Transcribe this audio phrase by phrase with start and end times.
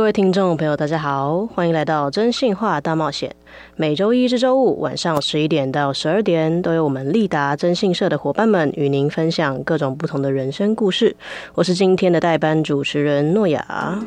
[0.00, 3.28] 各位听众朋友，大家好，欢迎来到《真性化大冒险》。
[3.76, 11.14] 每周一至周五晚上十一点到十二点，都有我们立达征信社的伙伴们与您分享各种不同的人生故事。
[11.54, 14.02] 我是今天的代班主持人诺亚。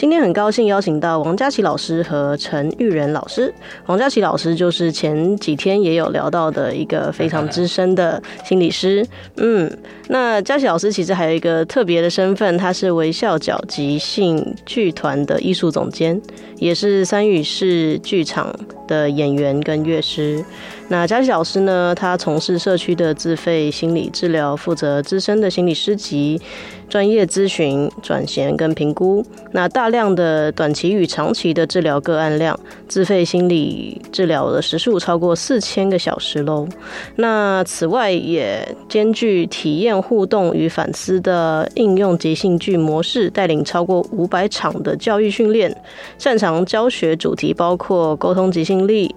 [0.00, 3.52] 今天很高兴邀请到王佳琪老师和陈玉仁老师。
[3.84, 9.06] 王佳琪老师就是前几天也有聊到的一个非常资深的心理师。
[9.36, 9.70] 嗯，
[10.08, 16.18] 那佳琪老师其实还有一个特别的身份，他是微笑角即兴剧团的艺术总监，
[16.56, 18.50] 也是三语室剧场
[18.88, 20.42] 的演员跟乐师。
[20.90, 26.40] 那佳琪老师呢，他从事社区的自费心理治疗，负责资深的心理师级。
[26.88, 36.66] 专业咨询、转衔跟评估，那大量的短期与长期的治疗个案量，自费心理治疗的时数超过四千个小时喽。
[37.14, 45.72] 那此外也兼具体验互动与反思的应用即兴剧模式，带领超过五百场的教育训练，
[46.18, 49.14] 擅长教学主题包括沟通即兴力、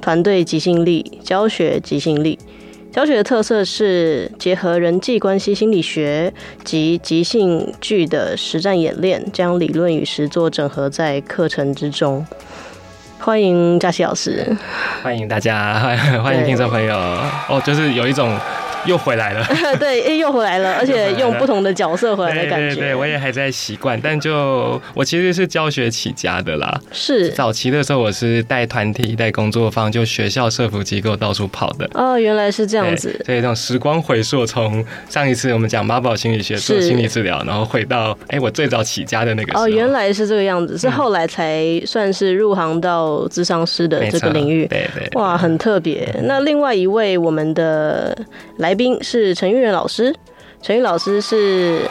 [0.00, 2.38] 团队即兴力、教学即兴力。
[2.92, 6.32] 教学的特色是结合人际关系心理学
[6.64, 12.26] 及即兴剧的实战演练，将理论与实作整合在课程之中。
[13.18, 14.56] 欢迎佳琪老师，
[15.02, 15.74] 欢迎大家，
[16.24, 16.96] 欢迎听众朋友。
[16.96, 18.38] 哦，就是有一种。
[18.86, 19.46] 又回来了，
[19.78, 22.68] 对，又回来了， 而且用不同的角色回来的感觉。
[22.68, 26.80] 对，对，对，我也还在习惯，但就我其实是教学起家的啦。
[26.92, 31.88] 是早期的时候，我是带团体、带工作坊，就学校、社服机构到处跑的。
[31.94, 33.20] 哦，原来是这样子。
[33.26, 39.64] 对，这种时光回溯，从上一次我们讲妈宝心理学做心理治疗，然后回到哎、欸，我最早起家的那个时候。
[39.64, 44.66] 哦，原来是这个样子，是后来才算是入行到智商师的这个领域。
[44.66, 45.08] 对对。
[45.20, 46.08] 哇，很特别。
[46.22, 48.16] 那另外一位我们的
[48.58, 48.75] 来。
[48.76, 50.14] 宾是陈玉仁老师，
[50.62, 51.88] 陈玉老师是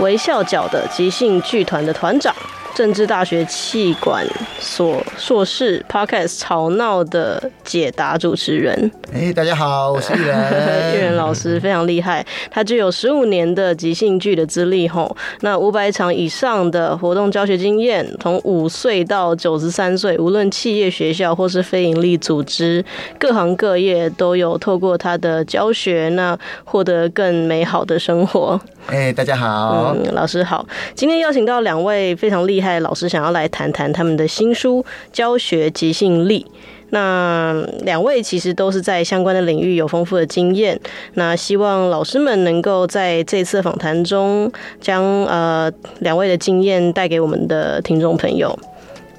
[0.00, 2.34] 微笑角的即兴剧团的团长。
[2.76, 4.22] 政治大学气管
[4.60, 8.90] 所硕士，Podcast 吵闹的解答主持人。
[9.14, 10.36] 哎，大家好，我是玉仁。
[10.94, 22.84] 玉仁老师非常厉害，他具有十五年的即兴剧的资历，吼，那五百场以上的活动教学经验，从五岁到九十三岁，无论企业、学校或是非营利组织，
[23.18, 28.60] 各行各业都有透过他的教学，那获得更美好的生活。
[28.86, 30.64] 哎，大家好，嗯，老师好，
[30.94, 32.80] 今天邀请到两位非常厉害的。
[32.80, 34.80] 老师想要来谈谈他们的新书
[35.12, 36.46] 《教学即兴力》。
[36.90, 40.80] 那两位其实都是在相关的领域有丰富的经验。
[41.14, 48.56] 那希望老师们能够在这次访谈中将呃两位的经验带给我们的听众朋友。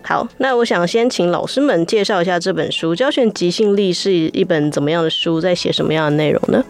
[0.01, 6.63] 好，那我想先请老师们介绍一下这本书《教学即兴力》是一本怎么样的书，在写什么样的内容呢？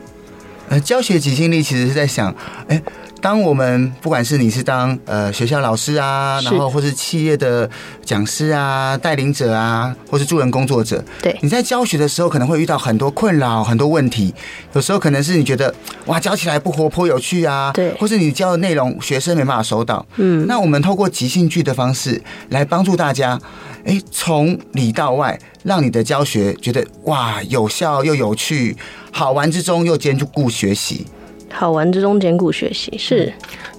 [0.69, 2.33] 呃，《教学即兴力》其实是在想，
[2.67, 2.81] 哎。
[3.27, 7.69] 当我们不管是你是当呃学校老师啊，然后或是企业的
[8.05, 14.33] 讲师啊、带领者啊，或是助人工作者，对，你在教学的时候可能会遇到很多困扰、很多问题。
[14.71, 23.38] 有时候可能是你觉得哇教起来不活泼有趣啊，对，或是你教的内容学生没办法收到，嗯，那我们透过即兴剧的方式来帮助大家，
[23.83, 28.77] 哎，从里到外，让你的教学觉得哇有效又有趣，
[29.11, 31.05] 好玩之中又兼顾学习。
[31.51, 33.31] 好玩之中兼顾学习是。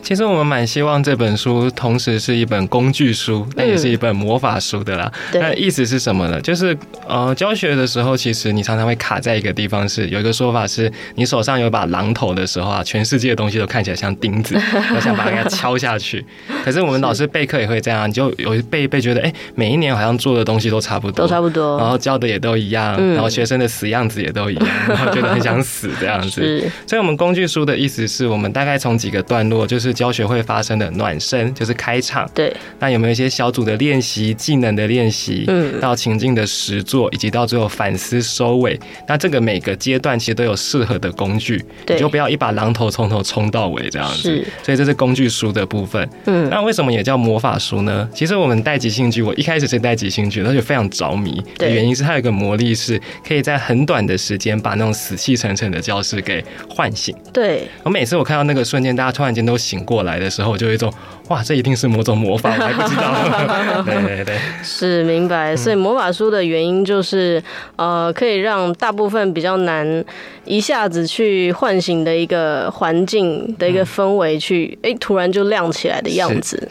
[0.02, 5.12] 其实我们蛮希望这本书同时是一本工具书，但也是一本魔法书的啦。
[5.34, 6.40] 那、嗯、意思是什么呢？
[6.40, 6.76] 就是
[7.06, 14.54] 呃，教学的时候，其实你常常会卡在一个地方是，是有一个说法是，你手上有把榔头的时候啊，全世界的东西都看起来像钉子，
[14.94, 16.24] 我想把它给敲下去。
[16.64, 26.40] 可是我们老师备课也会这样，你就有一备备觉得，哎，每一年好像做的东西都差不多，都差不多，然后教的也都一样，然后学生的死样子也都一样，然后觉得很想死这样子。
[26.86, 32.28] 所以，我们工具书的意思是我们大概从几个段落，就是教学会发生的暖身，就是开场。
[32.34, 32.54] 对。
[32.78, 35.44] 那有没有一些小组的练习、技能的练习？
[35.48, 35.80] 嗯。
[35.80, 38.78] 到情境的实作，以及到最后反思收尾。
[39.06, 41.96] 那这个每个阶段其实都有适合的工具，对。
[41.96, 44.22] 你就不要一把榔头从头冲到尾这样子。
[44.22, 44.46] 是。
[44.62, 46.08] 所以这是工具书的部分。
[46.26, 46.48] 嗯。
[46.50, 48.08] 那为什么也叫魔法书呢？
[48.14, 51.42] 其实我们带即兴剧，我一开始是带即兴剧，而且非常着迷。
[51.56, 51.72] 对。
[51.72, 57.14] 原因是它有一个魔力，是可以在很短的时间把那种死气沉沉的教室给唤醒。
[57.32, 60.92] 对，我每次我看到那个瞬间，大家突然间都醒过来的时候，我就有一种
[61.28, 63.82] 哇，这一定是某种魔法，我还不知道。
[63.84, 65.56] 对对对，是明白。
[65.56, 67.42] 所以魔法书的原因就是，
[67.76, 70.04] 呃，可以让大部分比较难
[70.44, 76.68] 一下子去唤醒的一个环境的一个氛围，去哎突然就亮起来的样子。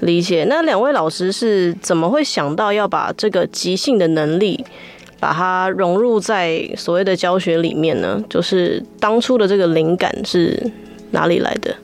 [0.00, 0.44] 理解。
[0.48, 4.64] 那两位老师是怎么会想到要把这个即兴的能力？
[5.18, 10.62] 把它融入在所谓的教学里面呢，就是当初的这个灵感是
[11.12, 11.74] 哪里来的？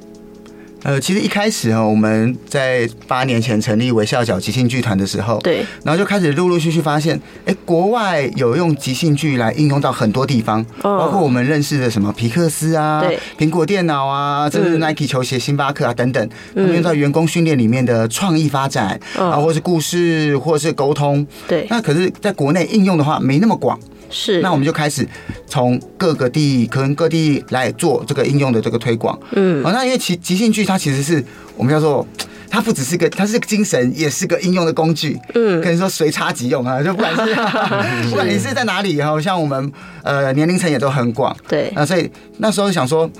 [0.82, 23.78] 呃，其实一开始哈，我们在八年前成立微笑角即兴剧团的时候，对，然后就开始陆陆续续发现，哎，国外有用即兴剧来应用到很多地方，哦、包括我们认识的什么皮克斯啊，对，苹果电脑啊，甚至 Nike 球鞋、星巴克啊等等，嗯、用到员工训练里面的创意发展啊，或是故事，或是沟通，对，那可是在国内应用的话没那么广。
[24.12, 25.04] 是，那我们就开始
[25.48, 29.18] 从各个地，可能各地来做这个应用的这个推广。
[29.32, 31.24] 嗯，好，那因为其即兴剧它其实是
[31.56, 32.06] 我们叫做，
[32.50, 35.18] 它不只是个，它是个精神，也是个应用的工具。
[35.34, 37.34] 嗯，可以说随插即用啊，就不管是
[38.10, 39.72] 不管你是在哪里，哈像我们
[40.02, 41.34] 呃年龄层也都很广。
[41.48, 43.10] 对，那所以那时候想说，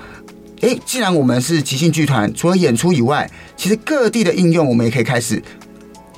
[0.60, 5.42] 哎、欸，既然我们是即兴剧团，除了演出以外，其实各地的应用我们也可以开始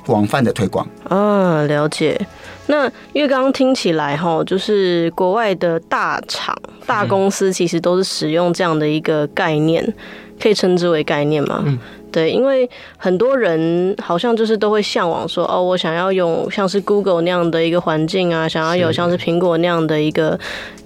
[0.05, 0.85] 广泛的推广。
[1.07, 2.19] 啊，了解。
[2.67, 9.93] 那因为刚刚听起来哈，就是国外的大厂、大公司其实都是使用这样的一个概念，
[10.41, 11.63] 可以称之为概念吗？
[11.65, 11.77] 嗯，
[12.11, 12.67] 对，因为
[12.97, 20.39] 很多人好像就是都会向往说，哦，我想要有像是 Google 那样的一个环境啊，想要有像是苹果那样的一个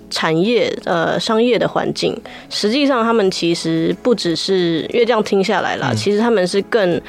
[0.10, 2.14] 产业呃商业的环境。
[2.50, 7.02] 实际上，他们其实不只是因为这样听下来啦，其实他们是更。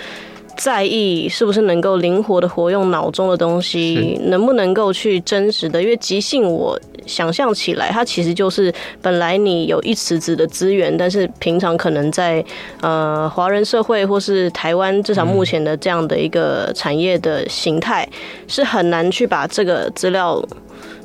[0.61, 5.81] 在意是不是能够灵活的活用脑中的东西，能不能够去真实的？
[5.83, 8.71] 因为即兴，我想象起来，它其实就是
[9.01, 12.45] 本来你有一池子的资源，但是平常可能在
[12.83, 18.07] 呃华人社会或是台湾，至少目前的这样的一个产业的形态，
[18.47, 20.47] 是很难去把这个资料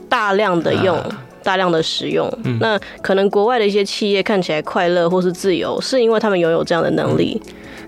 [0.09, 1.01] 大量的用、
[1.41, 2.29] 大量的使用。
[2.59, 7.41] 那可能国外的一些企业看起来快乐或是自由，是因为他们拥有这样的能力。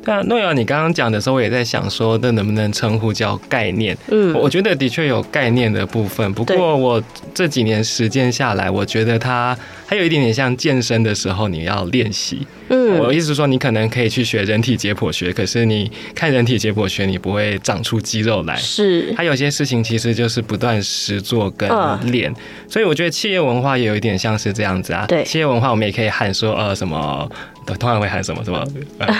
[0.07, 3.95] 那诺瑶，你刚刚讲的时候，我也在想说，这能不能称呼叫概念？
[4.09, 6.33] 嗯，我觉得的确有概念的部分。
[6.33, 9.56] 不过我这几年实践下来，我觉得它
[9.86, 12.48] 还有一点点像健身的时候，你要练习。
[12.69, 18.56] 嗯，我意思是说，你可能可以去学人体解剖学，可是你看人体解剖学，你不会长出肌肉来。
[18.56, 21.69] 是，它有些事情其实就是不断实做跟
[22.09, 22.33] 练。
[22.69, 25.06] 所以我觉得企业文化也有一点像是这样子啊。
[25.06, 27.30] 对，企业文化我们也可以喊说，呃，什么。
[27.75, 28.44] 通常会喊什么？
[28.44, 28.66] 什么？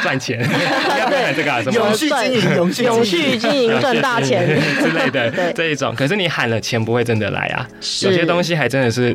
[0.04, 0.40] 赚钱，
[1.00, 1.62] 要不要喊这个啊？
[1.62, 1.76] 什么？
[1.80, 4.48] 永续经营、永续永续经营 赚大钱。
[4.82, 5.94] 之类的这一种。
[5.96, 7.68] 可是你喊了钱不会真的来啊，
[8.04, 9.14] 有些东西还真的是。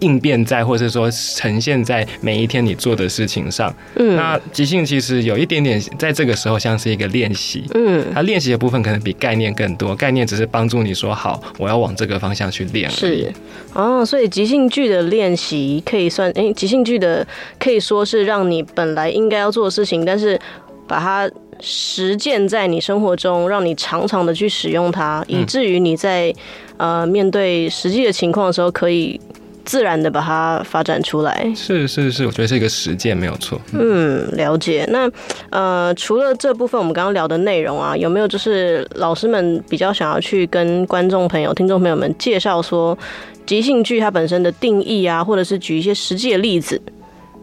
[0.00, 3.74] 应变在，或者说呈现在每一天你做的事情上。
[3.96, 7.64] 嗯，那即兴其实有一点点在这个时候像是一个练习。
[7.74, 12.90] 嗯，它练习的部分可能比概念更多，概念只是帮助你说好，我要往这个方向去练。
[12.90, 13.32] 是，
[13.72, 17.26] 哦，所以即兴剧的练习可以算，诶，即兴剧的
[17.58, 20.38] 可以说是让你本来应该要做的事情，但是
[20.86, 26.34] 把它实践在你生活中，让你常常的去使用它，以至于你在
[26.76, 29.18] 呃面对实际的情况的时候可以。
[29.66, 33.60] 自然的把它发展出来，是是是，我觉得是一个实践没有错。
[33.72, 34.88] 嗯，了解。
[34.90, 35.10] 那
[35.50, 42.96] 呃，除了这部分我们刚刚聊的内容啊，有没有就是老师们比较想要去跟观众朋友、听众朋友们介绍说，
[43.44, 46.80] 即兴剧它本身的定义啊，或者是举一些实际的例子，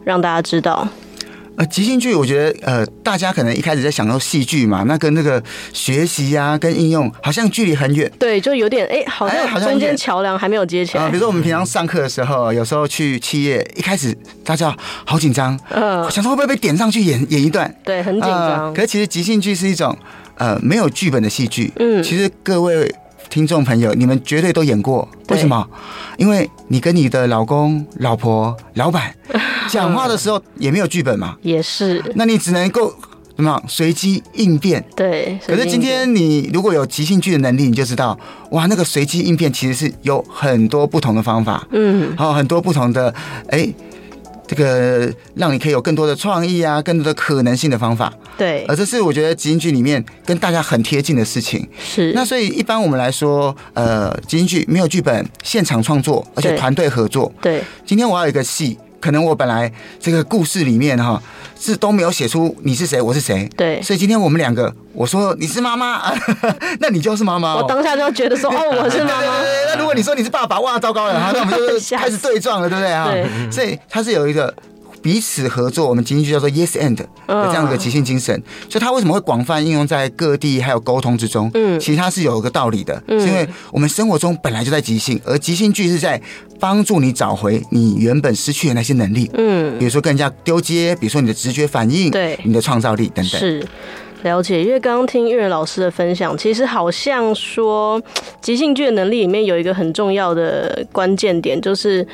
[0.06, 0.88] 让大家知道。
[1.56, 5.42] 呃，即兴剧，我觉得呃，大家可能一开始在想到戏剧嘛，那跟那个
[5.72, 8.12] 学习啊，跟应用好像距离很远。
[8.18, 11.08] 对，就有点哎、欸，好像中间桥梁还没有接起来。
[11.10, 17.72] 比如说我们平常上课的时候，有时候去企业，一开始大家好紧张，嗯，想说会不会被点上去演演一段？
[17.84, 18.74] 对，很紧张、呃。
[18.74, 19.96] 可是其实即兴剧是一种
[20.38, 21.72] 呃没有剧本的戏剧。
[21.78, 22.94] 嗯，其实各位。
[23.30, 25.68] 听众朋友，你们绝对都演过，为什么？
[26.18, 29.14] 因为你跟你的老公、老婆、老板
[29.70, 32.04] 讲话的时候也没有剧本嘛，也是。
[32.16, 32.94] 那你只能够
[33.36, 33.64] 怎么样？
[33.68, 34.84] 随机应变。
[34.96, 35.40] 对。
[35.48, 38.18] 可是今天你如果有即兴剧的能力，你就知道，
[38.52, 43.14] 哇，那个随机应变其实是有很多不同的方法，嗯，还有很多不同的，
[43.50, 43.74] 哎。
[44.54, 48.14] 这个让你可以有更多的创意啊，更多的可能性的方法。
[48.38, 51.68] 对，而这是我觉得即兴剧里面跟大家很贴近的事情。
[51.84, 52.12] 是。
[52.14, 57.32] 那所以一般我们来说，呃，即兴剧没有剧本，现场创作，而且团队合作。
[57.42, 57.64] 对。
[57.86, 58.78] 今天我要有一个戏。
[59.04, 59.70] 可能我本来
[60.00, 61.22] 这个故事里面哈
[61.60, 63.50] 是都没有写出你是谁，我是谁。
[63.58, 66.14] 对，所以今天我们两个，我说你是妈妈，
[66.80, 67.54] 那你就是妈妈。
[67.58, 69.42] 我当下就觉得说，哦， 我是妈妈。
[69.68, 71.68] 那如果你说你是爸爸，哇，糟糕了，哈，那我们就
[71.98, 73.10] 开始对撞了，对不对啊？
[73.12, 73.52] 对。
[73.52, 74.54] 所以它是有一个
[75.04, 78.42] 彼此合作，我们即兴剧叫做 Yes and 的这样一个即兴精神。
[78.70, 81.52] 所以它为什么会广泛应用在各地还有沟通之中？
[81.54, 86.20] 嗯，其实它是有一个道理的，是因为我们生活中本来就在即兴，而即兴剧是在
[86.60, 89.30] 帮助你找回你原本失去的那些能力。
[89.34, 93.40] 嗯，比如说跟人家丢接，比如说你的直觉反应，对，你的创造力等等。
[93.40, 93.64] 是。
[94.24, 98.02] 了解，因为刚刚听玉仁老师的分享，其实好像说
[98.40, 102.08] 即兴剧的能力里面有一个很重要的关键点，就是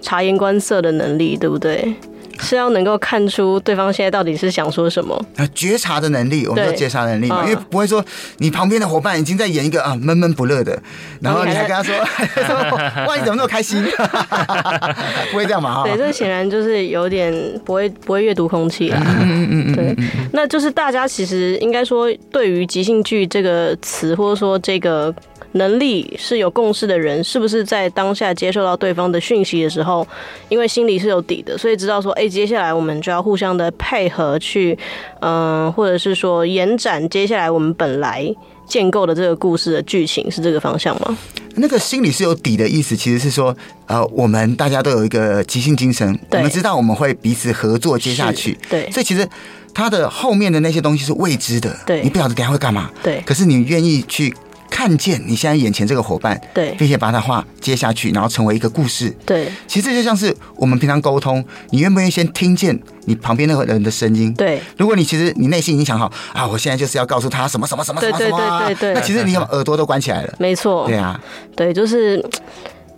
[0.00, 1.94] 察言观色的能力，对不对？
[2.42, 5.48] 是要能够看出对方现在到底是想说什么啊？
[5.54, 8.04] 觉察的能力，我们说觉察能力嘛，因为不会说
[8.38, 10.78] 你旁边的伙伴已经在演一个啊闷闷不乐的，
[11.20, 11.94] 然后你还跟他说，
[13.06, 13.82] 哇，你怎么那么开心？
[15.30, 15.84] 不会这样嘛？
[15.84, 17.32] 对，这显然就是有点
[17.64, 18.96] 不会不会阅读空气了。
[19.00, 19.96] 嗯嗯嗯嗯，对，
[20.32, 25.14] 那就是大家其实应该说，对于即兴剧这个词，或者说这个。
[25.52, 30.06] 能力是有共识的人，是不是在当下接受到对方的讯息的时候，
[30.48, 34.78] 因为心里是有底的，所以知道说，哎、欸，接下来我们就要互相的配合去，
[35.20, 38.34] 嗯、呃，或者是说延展接下来我们本来
[38.66, 41.16] 建构的这个故事的剧情，是这个方向吗？
[41.56, 43.54] 那个心里是有底的意思，其实是说，
[43.86, 49.28] 呃，我们大家都有一个即兴精神，我们知道我们会彼此合作接下去，对，所以其实
[49.74, 54.34] 它的后面的那些东西是未知的，对，你不晓得等下会干嘛，对，可是你愿意去。
[54.72, 59.52] 看见你现在眼前这个伙伴，对，并且把他话接下去，然后成为一个故事，对。
[59.68, 64.32] 其实这就像是我们平常沟通，你愿不愿意先听见你旁边那个人的声音？
[64.32, 64.58] 对。
[64.78, 70.34] 如果你其实你内心已经想好啊，我现在就是要告诉他什么什么什么什么什么，对对对对对，那其实你耳朵都关起来了。
[70.38, 70.86] 没错。
[70.86, 71.20] 对啊，
[71.54, 72.24] 对，就是。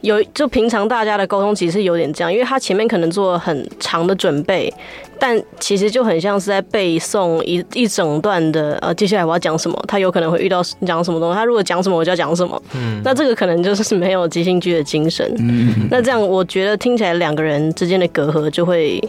[0.05, 4.73] 有，就平常大家的沟通其实有点这样，因为他前面可能做了很长的准备，
[5.19, 19.03] 但其实就很像是在背诵一一整段的，呃，接下来我要讲什么，他有可能会遇到讲什么东西，他如果讲什么我就要讲什么，嗯，那这个可能就是 没有即兴剧的精神，嗯，那这样我觉得听起来两个人之间的隔阂就会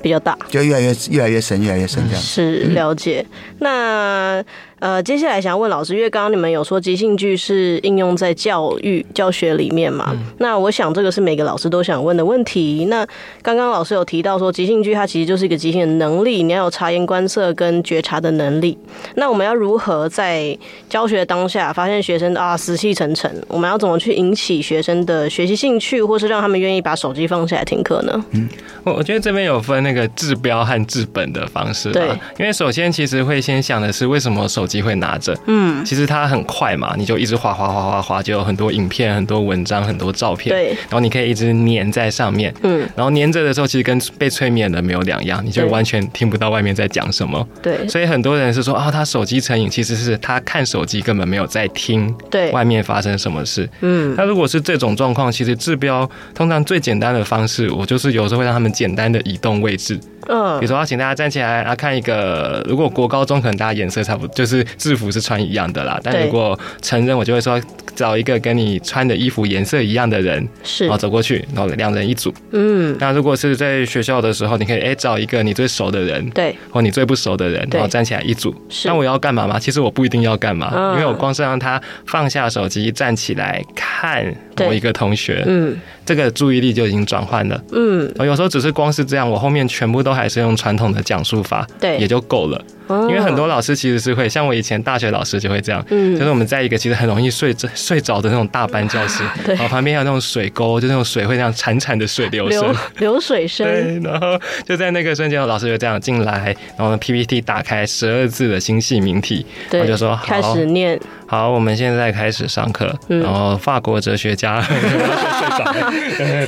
[0.00, 3.26] 比较大，就越来越越来越深，越来越深这样，是了解，
[3.58, 4.44] 那。
[4.78, 10.10] 呃，接下来想要问老师，因为刚刚你们有说即兴剧是应用在教育教学里面嘛？
[10.12, 12.86] 嗯、那我想这个是每个老师都想问的问题。
[12.90, 13.06] 那
[13.40, 18.76] 刚刚老师有提到说，即兴剧它其实就是一个即兴的能力，你要有察言观色跟觉察的能力。
[19.14, 20.56] 那我们要如何在
[20.90, 23.30] 教学当下发现学生啊死气沉沉？
[23.48, 28.24] 我们要怎么去引起学生的学习兴趣，或是让他们愿意把手机放下来听课呢？
[28.32, 28.46] 嗯，
[28.84, 31.90] 我我觉得这边有分那个治标和治本的方式。
[31.92, 59.98] 对，因为首先其实会先想的是为什么手机会拿着，嗯，其实它很快嘛，你就一直滑滑滑滑滑，就有很多影片、很多文章、很多照片，对，然后你可以一直粘在上面，嗯，然后粘着的时候，其实跟被催眠的没有两样，你就完全听不到外面在讲什么，对，所以很多人是说啊、哦，他手机成瘾，其实是他看手机根本没有在听，对，外面发生什么事，嗯，那如果是这种状况，其实治标通常最简单的方式，我就是有时候会让他们简单的移动位置。
[60.28, 62.64] 嗯，比如说要请大家站起来，然后看一个。
[62.68, 66.00] 如果国高中可能大家颜色差不多，就是制服是穿一样的啦。
[66.02, 67.60] 但如果成人，我就会说
[67.94, 72.32] 找一个跟你穿的衣服颜色一样的人，是，然后走过去，然后两人一组。
[72.52, 78.54] 嗯，那如果是在学校的时候，你可以哎找一个你最熟的人，对，或你最不熟的人，然后站起来一组。
[78.68, 79.58] 是，那我要干嘛吗？
[79.58, 87.62] 其实我不一定要干嘛，因为我光是让他放下手机，站起来看某一个同学，嗯，这个注意力就已经转换了。
[87.70, 90.16] 嗯，有时候只是光是这样，我后面全部都。
[90.16, 92.58] 还是用传统的讲述法，对，也就够了。
[92.88, 114.60] 因为很多老师其实是会，像我以前大学老师就会这样，嗯，就是我们在一个其实很容易睡着睡着的那种大班教室， 对，然后旁边有那种水沟，就那种水会那样潺潺的水流声，流水声，对，然后就在那个瞬间，老师就这样进来，然后呢 PPT 打开十二字的星系名体，对，我就说好，开始念，好，我们现在开始上课，然后法国哲学家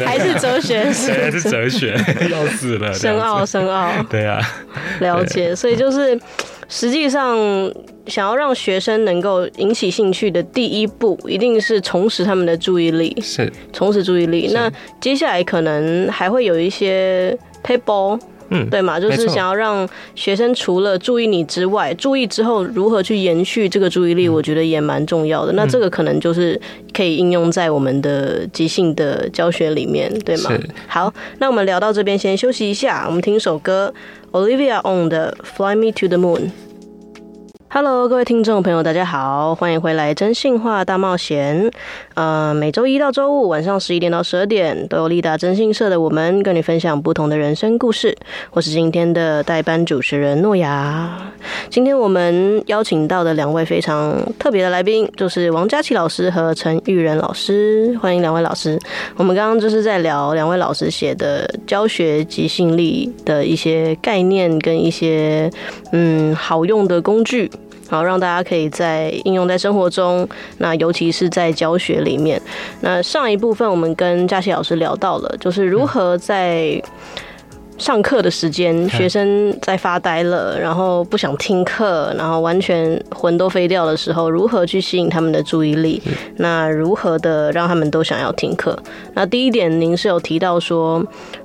[0.06, 1.96] 还是哲学，还是哲学，
[2.30, 4.40] 要死了，深奥深奥，对啊，
[5.00, 6.18] 了解，所以就是。
[6.70, 7.34] 实际上，
[8.06, 13.16] 想要让学生能够引起兴趣的第一步，一定是重拾他们的注意力。
[13.22, 14.50] 是，重拾注意力。
[14.52, 14.70] 那
[15.00, 18.20] 接下来可能还会有一些 paper，
[18.50, 19.00] 嗯，对嘛？
[19.00, 25.52] 就是想要让学生除了注意你之外，注意之后如何去延续这个注意力，我觉得也蛮重要的。
[25.54, 26.60] 嗯、那这个可能就是
[26.92, 30.50] 可以应用在我们的即兴的教学里面，对吗？
[30.50, 33.92] 是好，那我们聊到这边，先休息一下，我们听首歌。
[34.32, 36.50] Olivia On 的《Fly Me to the Moon》。
[37.70, 41.70] Hello，各位听众朋友，大家好，欢迎回来《真心话大冒险》。
[42.14, 48.16] 呃，每周一到周五晚上十一点到十二点，都有立达征信社的我们跟你分享不同的人生故事。
[48.52, 51.30] 我是今天的代班主持人诺亚。
[51.68, 57.94] 今天我们邀请到的两位非常特别的来宾，就是王佳琪老师和陈玉仁老师。
[58.00, 58.78] 欢迎两位老师。
[59.16, 65.50] 我们刚刚就是在聊两位老师写的教学即兴力的一些概念跟一些
[65.92, 67.50] 嗯好用的工具。
[67.88, 70.28] 好，让大家可以在应用在生活中，
[70.58, 72.40] 那尤其是在教学里面。
[72.82, 76.80] 那上一部分我们跟佳琪老师聊到了，就是如何在
[77.78, 86.02] 上课的时间，学生在发呆了，然后不想听课，然后完全魂都飞掉的时候，如何去吸引他们的注意力？
[86.36, 88.78] 那如何的让他们都想要听课？
[89.14, 91.02] 那第一点，您是有提到说，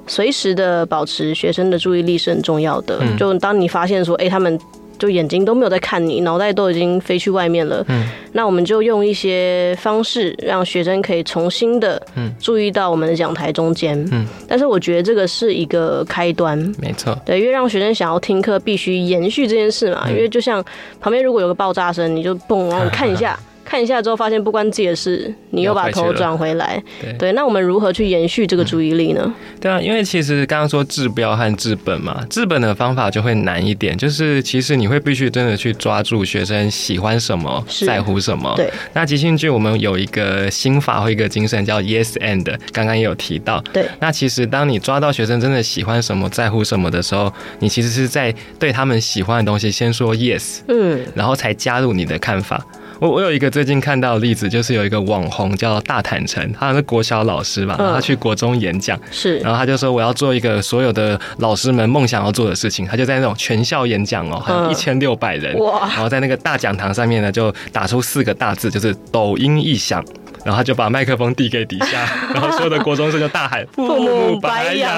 [0.08, 3.00] 随时的保持学生的注意力是很重要的。
[3.18, 4.60] 就当你发现说，哎，他们。
[4.98, 7.84] 就眼睛都没有在看你，脑袋都已经飞去外面了。
[7.90, 12.02] 嗯，那我们就用一些方式让学生可以重新的
[12.40, 13.98] 注意到我们的讲台中间。
[14.12, 16.58] 嗯，但是我觉得这个是一个开端。
[16.80, 20.10] 没错，对，因为让学生想要听课，必须延续这件事嘛。
[20.10, 20.64] 因为就像
[21.02, 23.38] 旁边如果有个爆炸声，你就嘣，然后 你看一下。
[23.74, 26.80] 看一下之后，发现不关自己的事，你又把头转回来。
[27.02, 29.22] 对，对，那我们如何去延续这个注意力呢？
[29.26, 38.54] 嗯、对啊，因为其实刚刚说治标和治本嘛，治本的方法就会难一点，就是其实你会必须真的去抓住学生喜欢什么，在乎什么。
[38.56, 43.60] 对，那即兴剧我们有一个心法或一个精神叫 Yes and，刚刚也有提到。
[43.74, 52.64] 对，那其实当你抓到学生真的喜欢什么，在乎什么的时候，你其实是在对他们喜欢的东西先说 Yes，嗯，然后才加入你的看法。
[53.00, 70.04] 我我有一个最近看到的例子，就是有一个网红叫大坦诚，他是国小老师吧，他去国中演讲，是，然后他就说我要做一个所有的老师们梦想要做的事情，他就在那种全校演讲哦，还有一千六百人，哇，然后在那个大讲堂上面呢，就打出四个大字，就是抖音一响。
[70.44, 74.92] 然后他就把麦克风递给底下， 然后所有的国中生就大喊“父母白养”，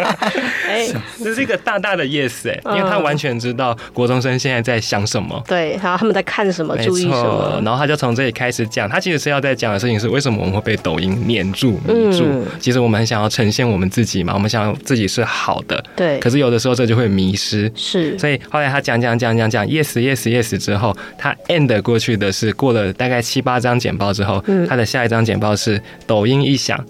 [0.68, 0.88] 哎，
[1.22, 12.24] 这是一个大大的 yes 哎，因为他完全知道国中生现在在想什么，对，然后他们在看什么，注意什么，然后他就从这里开始讲，他其实是要在讲的事情是为什么我们会被抖音黏住迷住，
[12.58, 24.37] 其实我们很想要呈现我们自己嘛，我们想要自己是好的，对，可是有的时候这就会迷失，是，所以后来他讲讲讲讲讲 yes yes yes 之后，他 end 过去的是过了大概七八张简报之后。
[24.46, 26.82] 嗯，他的下一张简报是抖音一响，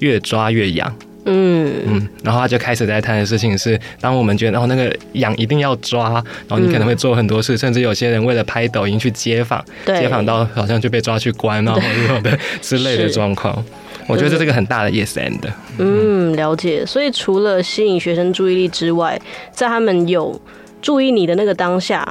[0.00, 0.94] 越抓越痒。
[1.26, 13.64] 嗯嗯，然后他就开始在谈的事情是，当我们觉得哦那个痒一定要抓，然后你可能会做很多事，甚至有些人为了拍抖音去街访，街访到好像就被抓去关，然后有的之类的状况。
[14.06, 15.40] 我觉得这是个很大的 yes and。
[15.78, 16.84] 嗯，了解。
[16.84, 19.18] 所以除了吸引学生注意力之外，
[19.50, 20.38] 在他们有
[20.82, 22.06] 注意你的那个当下。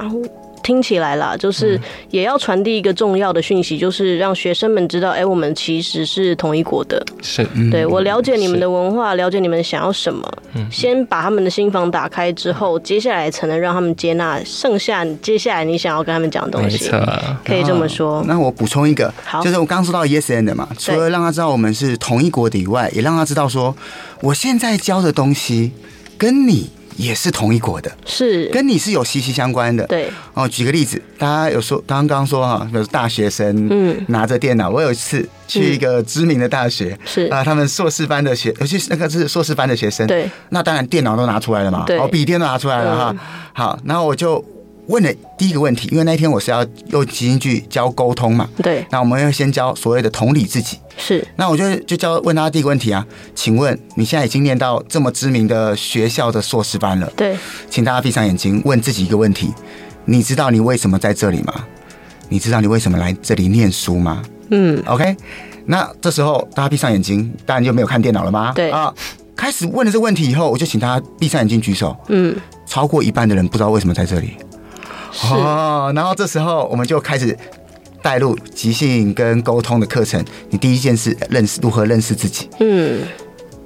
[0.64, 1.78] 听起来啦，就是
[2.10, 7.00] 也要传递一个重要的讯息，就是让学生们知道，哎、欸，我们其实是同一国的。
[7.22, 10.26] 是，对，我了解你们的文化，了解你们想要什么。
[10.54, 16.82] 嗯，先把他们的心房打开之后，接下来才能让他们接纳剩下接下来你想要跟他们讲的东西。
[16.86, 17.06] 没错，
[17.44, 18.24] 可以这么说。
[18.26, 23.76] 那我补充一个，好，就是我刚刚说到 yes and 嘛，除了让他知道我们是同一国的以外，也让他知道说，
[24.22, 25.72] 我现在教的东西
[26.16, 26.70] 跟你。
[26.96, 29.86] 也是同一国的，是跟你是有息息相关的。
[29.86, 34.70] 对哦，举个例子，大家有说刚刚说哈，比如大学生，嗯，拿着电脑。
[34.70, 43.16] 我有一次去一个知名的大学，是啊，他们硕士班的学，尤其是那个是硕士班的学生，对，那当然电脑都拿出来了嘛，哦，笔电都拿出来了哈。
[43.52, 44.44] 好，然后我就。
[44.86, 57.36] 问了第一个问题，因为那天我是要用即兴剧教沟通嘛，对，那我们要先教所谓的同理自己，是，那我就就教问他第一个问题啊，请问你现在已经念到这么知名的学校的硕士班了，对，
[57.70, 59.52] 请大家闭上眼睛，问自己一个问题，
[60.04, 61.66] 你知道你为什么在这里吗？
[62.28, 64.22] 你知道你为什么来这里念书吗？
[64.50, 65.16] 嗯，OK，
[65.66, 68.52] 那这时候大家闭上眼睛，当然就没有看电脑了吗？
[68.54, 68.70] 对。
[68.70, 68.92] 啊，
[69.36, 72.34] 开始问了这个问题以后，我就请大家闭上眼睛举手，嗯，
[72.66, 74.34] 超过一半的人不知道为什么在这里。
[75.22, 77.36] 哦，然后这时候我们就开始
[78.02, 80.22] 带入即兴跟沟通的课程。
[80.50, 82.48] 你第一件事认识如何认识自己。
[82.60, 83.02] 嗯，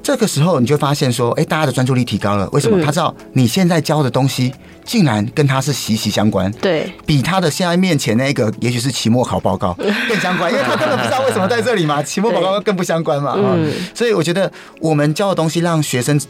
[0.03, 2.49] 这个时候你就发现说，哎，大家的专注力提高了。
[2.53, 2.85] 为什么？
[2.85, 4.53] 他知道你现在教的东西
[4.85, 6.51] 竟然跟他是息息相关。
[6.61, 9.73] 对，比他的现在面前那个，也许是期末考报告
[10.09, 12.03] 更相关，因为他根本不知道为什么在这里嘛。
[12.03, 13.35] 期末报告更不相关嘛。
[13.37, 16.21] 嗯，所以我觉得我们教的东西让学生。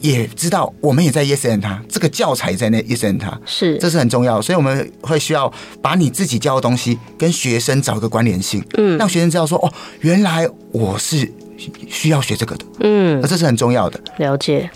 [0.00, 11.30] 也知道我们也在 yes and 他这个教材在那 yes and 他是，这是很重要，所以我们会需要把你自己教的东西跟学生找一个关联性，嗯，让学生知道说哦，原来我是
[11.88, 14.00] 需要学这个的，嗯，那这是很重要的。
[14.18, 14.68] 了解，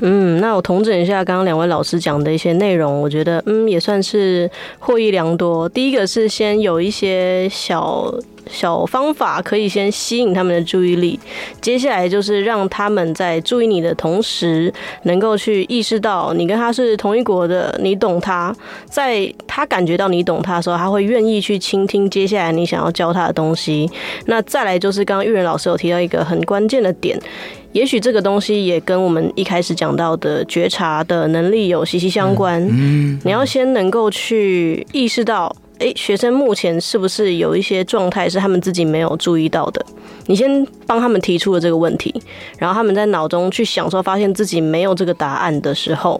[0.00, 5.68] 嗯，那我统整一下刚刚两位老师讲的一些内容，我觉得嗯也算是获益良多。
[5.68, 8.12] 第一个是先有一些小。
[8.46, 11.18] 小方法可以先吸引他们的注意力，
[11.60, 14.72] 接下来就是让他们在注意你的同时，
[15.04, 18.54] 能够去意识到你跟他是同一国的，你懂他，
[18.86, 23.90] 在他感觉到你懂他的时候，他会愿意去倾听接下来你想要教他的东西。
[24.26, 27.18] 那再来就是刚刚玉人老师有提到一个很关键的点，
[27.72, 32.62] 也许这个东西也跟我们一开始讲到的觉察的能力有息息相关。
[32.70, 35.54] 嗯，你要先能够去意识到。
[35.78, 39.84] 诶，学生目前是不是有一些状态是他们自己没有注意到的？
[40.26, 42.14] 你先帮他们提出了这个问题，
[42.58, 46.18] 然后他们在脑中去想说，发现自己没有这个答案的时候，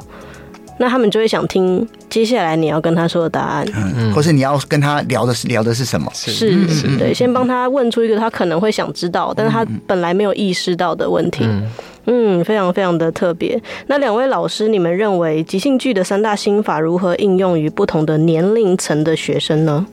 [0.78, 6.10] 那他们就会想听接下来你要跟他说的答案，嗯，或是你要跟他聊的是聊的是什么？
[6.12, 6.32] 是，
[6.68, 11.44] 是，对，先帮他问出一个他可能会想知道，但是他本来没有意识到的问题。
[11.44, 11.70] 嗯嗯，
[12.06, 13.60] 嗯非常非常的特别。
[13.86, 19.86] 那两位老师，你们认为即兴剧的三大心法如何应用于不同的年龄层的学生呢？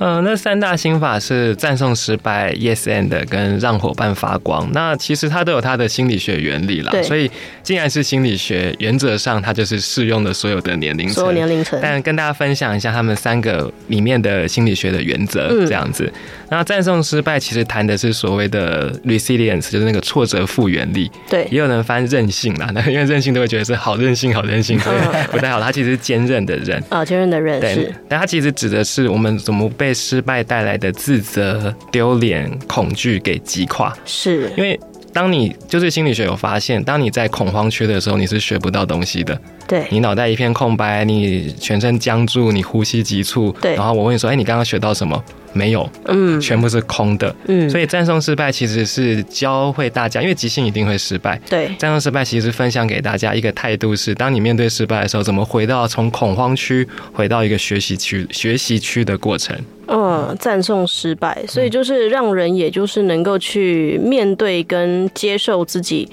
[0.00, 4.68] 嗯、呃，那三大心法是赞颂失败、Yes and 跟让伙伴发光。
[4.72, 6.90] 那其实它都有它的心理学原理啦。
[6.90, 7.02] 对。
[7.02, 7.30] 所以
[7.62, 11.14] 既然是心理学，原则上它就是适用的所有的年龄层。
[11.14, 11.78] 所有年龄层。
[11.80, 16.04] 但跟大家分享一下他们三个里面的心理学的原则，这样子。
[16.04, 21.08] 嗯、那赞颂失败其实谈的是所谓的 resilience，就是那个挫折复原力。
[21.30, 21.46] 对。
[21.52, 24.96] 也有人翻韧性啦， 那因为韧性都会觉得是好韧性、好韧性，所以
[25.30, 25.60] 不太好。
[25.60, 26.82] 他其实是坚韧的韧。
[26.88, 27.60] 啊，坚韧的韧。
[27.60, 27.94] 对。
[28.08, 29.83] 但他其实指的是我们怎么被。
[29.84, 34.80] 被失败带来的自责、丢脸、恐惧给击垮，是因为
[35.12, 39.38] 当你就是心理学有发现，当你在恐慌区的时候，你是学不到东西的。
[39.66, 43.54] 对，你脑袋一片空白，你全身僵住，你呼吸急促。
[43.60, 45.22] 对，然后我问你说：“哎，你刚刚学到什么？”
[45.54, 47.32] 没有，嗯，全部是空的。
[47.46, 51.40] 嗯，所以战胜失败其实是教会大家，因为即兴一定会失败。
[51.48, 59.56] 对，战胜失败其实分享给大家一个态度是：当你面对失败的时候，怎么回到从恐慌区回到一个学习区、学习区的过程。
[59.86, 66.08] 嗯，赞颂失败，所以就是让人也就是能够去面对跟接受自己。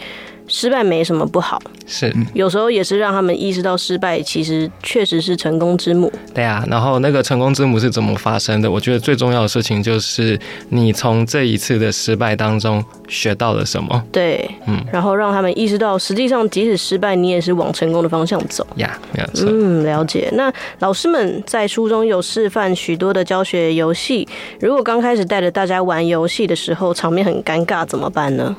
[0.52, 6.12] 失败没什么不好，是有时候也是让他们意识到失败其实确实是成功之母。
[6.34, 8.70] 对啊，然后那个成功之母是怎么发生的？
[8.70, 10.38] 我觉得最重要的事情就是
[10.68, 14.04] 你从这一次的失败当中学到了什么。
[14.12, 18.68] 对，嗯，然后让他们意识到，实际上即使失败，你也是往成功的方向走。
[18.76, 19.50] 呀，没有错。
[19.50, 20.30] 嗯，了解。
[20.34, 24.28] 那老师们在书中有示范许多的教学游戏，
[24.60, 28.54] 如果刚开始带着大家玩游戏的时候，场面很尴尬，怎么办呢？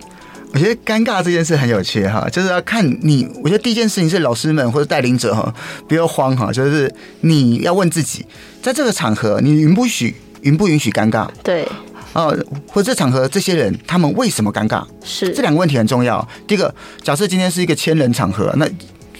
[0.52, 3.26] 我觉得尴尬这件事很有趣哈，就是要看你。
[3.42, 5.52] 我觉得第一件事情是老师们或者带领者哈，
[5.88, 8.26] 不要慌哈，就是你要问自己，
[8.60, 11.26] 在这个场合你允不许允不允许尴尬？
[11.42, 11.66] 对，
[12.12, 12.36] 哦，
[12.66, 14.84] 或者这场合这些人他们为什么尴尬？
[15.02, 16.26] 是这两个问题很重要。
[16.46, 18.68] 第一个，假设今天是一个千人场合，那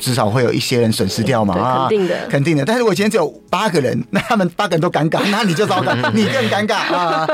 [0.03, 2.65] 至少会有一些人损失掉嘛啊，肯定的，肯定的。
[2.65, 7.29] 但是我今天只有八个人，那他们八个人都尴尬， 那你就糟糕，你更尴尬啊。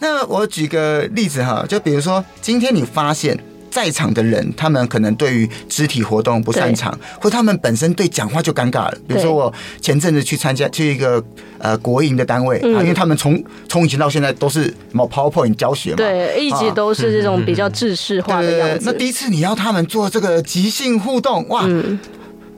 [0.00, 3.38] 那我举个例子哈，就比如说今天你发现
[3.74, 8.96] 在场的人，他们可能对于肢体活动不擅长，或他们本身对讲话就尴尬了。
[9.08, 11.20] 比如说我前阵子去参加去一个
[11.58, 18.84] 呃国营的单位啊，因为他们从从以前到现在都是什么 PowerPoint 教学嘛，对，一直都是这种比较制式化的样子。
[18.86, 21.66] 那第一次你要他们做这个即兴互动，哇！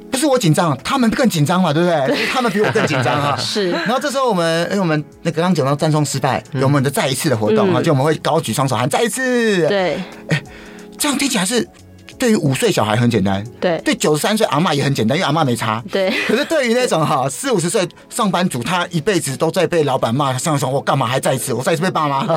[0.08, 2.26] 不是我紧张，他们更紧张嘛，对不对？
[2.32, 3.36] 他们比我更紧张啊。
[3.40, 3.70] 是。
[3.70, 9.66] 然后这时候我们，因为，我们那个刚刚讲到赞颂失败，有我们的再一次的活动啊，就我们会高举双手喊再一次。
[9.68, 10.00] 对。
[10.28, 10.42] 哎，
[11.06, 11.66] 这样听起来是。
[12.18, 16.10] 对于五岁小孩很简单，对，对九十三岁阿妈也很简单，因为阿妈没差，对。
[16.26, 22.34] 可是对于那种哈四五十岁上班族，他一辈子都在被老板骂，上床我干嘛还再一次，我再一次被爸妈吼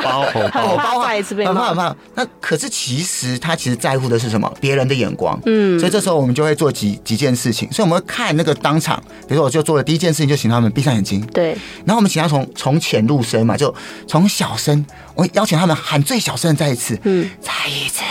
[0.00, 1.96] 包吼包，包 再一次被骂，很怕。
[2.14, 4.48] 那可是其实他其实在乎的是什么？
[4.60, 5.76] 别人的眼光，嗯。
[5.76, 11.48] 所以这时候我们就会做几几件事情，所以我们会看那个当场，比如说我就做了第一件事情，就请他们闭上眼睛，对。
[11.84, 13.74] 然后我们请他从从浅入深嘛，就
[14.06, 18.02] 从小声，我邀请他们喊最小声的再一次，嗯，再一次。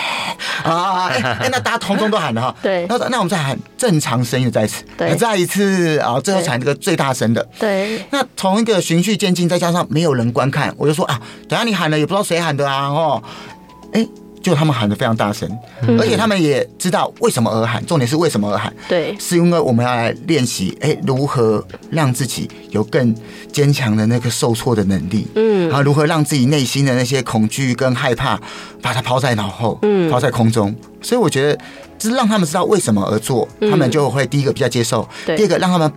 [0.64, 1.78] 啊，哎哎，那大家。
[1.86, 8.04] 通通都喊了哈，对，那那我们再喊正常声音的再一次，对，再一次啊，最后喊这个最大声的，对。
[8.10, 13.22] 那从一个循序渐进，再加上没有人观看，我就说啊，等下你喊了也不知道谁喊的啊，哦，
[13.94, 14.08] 哎。
[14.46, 15.50] 就他们喊的非常大声，
[16.00, 17.84] 而且他们也知道为什么而喊。
[17.88, 18.72] 重点是为什么而喊？
[18.88, 23.16] 对，是因为我们要来练习，哎，如何让自己有更
[23.52, 25.26] 坚强的那个受挫的能力？
[25.34, 28.40] 嗯，然后如何让自己内心的那些恐惧跟害怕，
[28.84, 30.76] 把它抛在脑后，嗯，抛在空中。
[31.02, 31.58] 所以我觉得，
[31.98, 35.10] 就是让他们知道为什么而做，他们就会第一个比较接受。
[35.26, 35.92] 第二个，让他们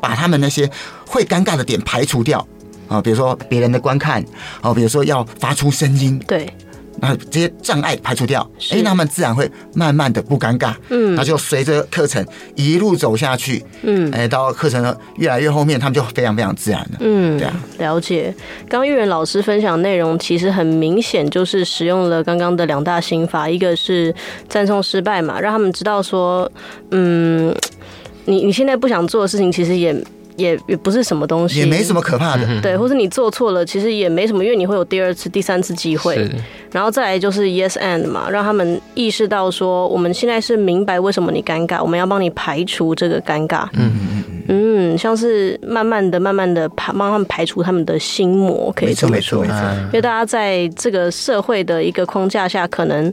[0.00, 0.68] 把他们那些
[1.06, 2.44] 会尴尬的点排除掉
[2.88, 4.24] 啊，比如说别人的观看，
[4.60, 6.52] 哦，比如说要发出声音，对。
[7.00, 12.24] 然后这些障碍排除掉，哎，那他们自然会慢慢的不尴尬，嗯，那就随着课程
[12.54, 18.34] 一路走下去，嗯，哎，到课程越来越后面，他们就非常非常自然了，嗯，对啊，了解。
[18.68, 24.14] 刚玉仁老师分享内容，其实很明显就是使用了刚刚的两大心法，一个是
[24.48, 26.50] 赞颂失败嘛，让他们知道说，
[26.90, 27.54] 嗯，
[28.26, 29.92] 你你现在不想做的事情，其实也。
[30.36, 36.30] 也也不是什么东西，也没什么可怕的，对，或是你做错了，其实也没什么，因为你会有第二次、第三次机会。
[36.70, 43.68] 然后再来就是 yes and 嘛，让他们意识到说，我们现在是明白为什么你尴尬，我们要帮你排除这个尴尬。
[43.74, 49.42] 嗯嗯嗯，像是慢慢的、慢慢的排，帮他们排除他们的心魔，可以这么说。
[49.42, 53.12] 没错没错，因为大家在这个社会的一个框架下，可能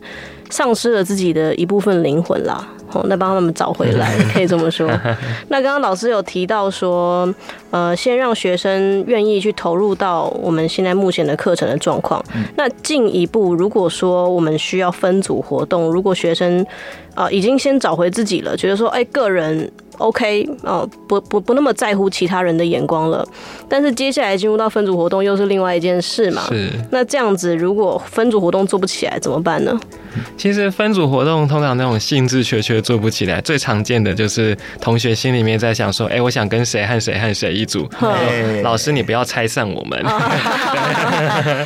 [0.49, 2.67] 丧失了自己的一部分灵魂啦。
[2.91, 4.89] 哦，那帮他们找回来， 可以这么说。
[5.49, 7.31] 那刚刚老师有提到说，
[7.69, 12.19] 呃，先让学生愿意去投入到我们现在目前的课程的状况。
[12.55, 16.65] 那进一步，如果说我们需要分组活动，如果学生
[17.13, 19.71] 啊、呃、已经先找回自己了，觉得说，哎，个人。
[19.99, 23.21] OK，哦，不不不那么在乎其他人的眼光了，
[23.67, 26.41] 但是接下来进入到分组活动又是另外一件事嘛。
[26.47, 26.69] 是。
[26.89, 29.77] 那这样子，如果分组活动做不起来怎么办呢？
[30.39, 39.99] 其实分组活动通常那种兴致缺缺做不起来，最常见的就是同学心里面在想说，哎、欸，我想跟谁和谁和谁一组， 欸、老师你不要拆散我们。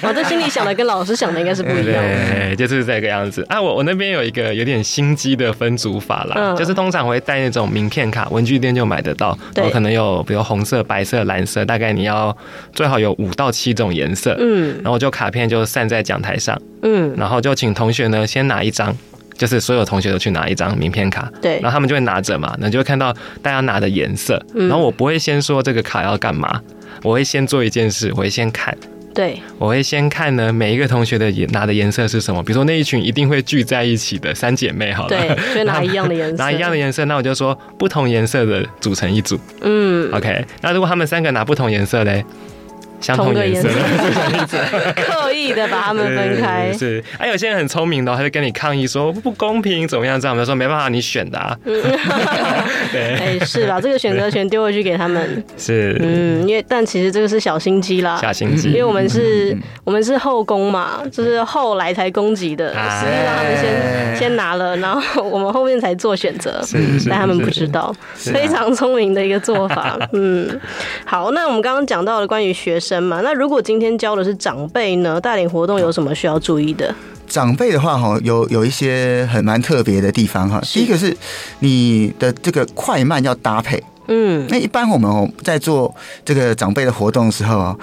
[0.02, 2.02] 我 这心里想的跟老师想的应该是不一样的。
[2.32, 3.62] 对，就是这个样子啊。
[3.62, 8.28] 我我那边有一个有点心机的分组法啦，嗯、就是通常会带那种名片卡。
[8.32, 12.36] 文具店就买得到，我可能有比如红色、白色、蓝色，大概你要
[12.74, 14.36] 最好有五到七种颜色。
[14.40, 16.60] 嗯，然后就卡片就散在讲台上。
[16.86, 18.96] 嗯，然后就请同学呢先拿一张，
[19.38, 21.32] 就是所有同学都去拿一张名片卡。
[21.42, 24.44] 对，然后他们就会拿着嘛，那就会看到大家拿的颜色。
[24.56, 26.62] 然后我不会先说这个卡要干嘛，
[27.04, 28.76] 我会先做一件事，我会先看。
[29.14, 32.42] 对，我会先看呢，每一个同学的颜拿的颜色是什么。
[32.42, 39.40] 比如说那一群一定会聚在一起的三姐妹，好了，对，就拿一样的颜色， 拿一样的颜色，那我就说不同颜色的组成一组。
[39.62, 42.26] 嗯，OK，那如果他们三个拿不同颜色嘞？
[43.04, 43.68] 相同颜色，
[44.96, 46.72] 刻意的把他们分开。
[46.72, 50.20] 是，哎，有些人很聪明的，他就跟你抗议说不公平，怎么样？
[50.20, 51.54] 这样我们说没办法，你选的啊。
[52.94, 55.44] 对，哎，是啦，这个选择权丢回去给他们。
[55.58, 66.64] 是，嗯，因为但其实这个是小心机啦，小心机，因为我们是，我们是后攻嘛，就是后来才攻击的，所以让他们先先拿了，然后我们后面才做选择，
[67.10, 70.00] 但他们不知道，非常聪明的一个做法。
[70.14, 70.48] 嗯，
[71.06, 72.93] 好，那我们刚刚讲到了关于学生。
[73.00, 75.20] 那如果今天教的是长辈呢？
[75.22, 76.94] 带领活动有什么需要注意的？
[77.28, 80.62] 长辈的话，哈，有有一些很蛮特别的地方哈。
[80.62, 81.16] 第一个是
[81.60, 83.82] 你的这个快慢要搭配。
[84.08, 87.80] 嗯，那一般我们在做这个长辈的活动的时候，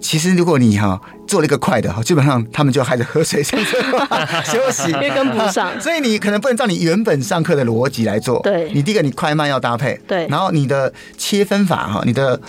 [0.00, 3.78] 其实如果你哈做了一个快的，基本上他们就开始喝水上课
[4.44, 5.70] 休息，因为跟不上。
[5.80, 8.40] 所以你可能不能照你原本上课的逻辑来做。
[8.42, 10.00] 对，你第一个你快慢要搭配。
[10.08, 12.40] 对，然后你的切分法哈，你的。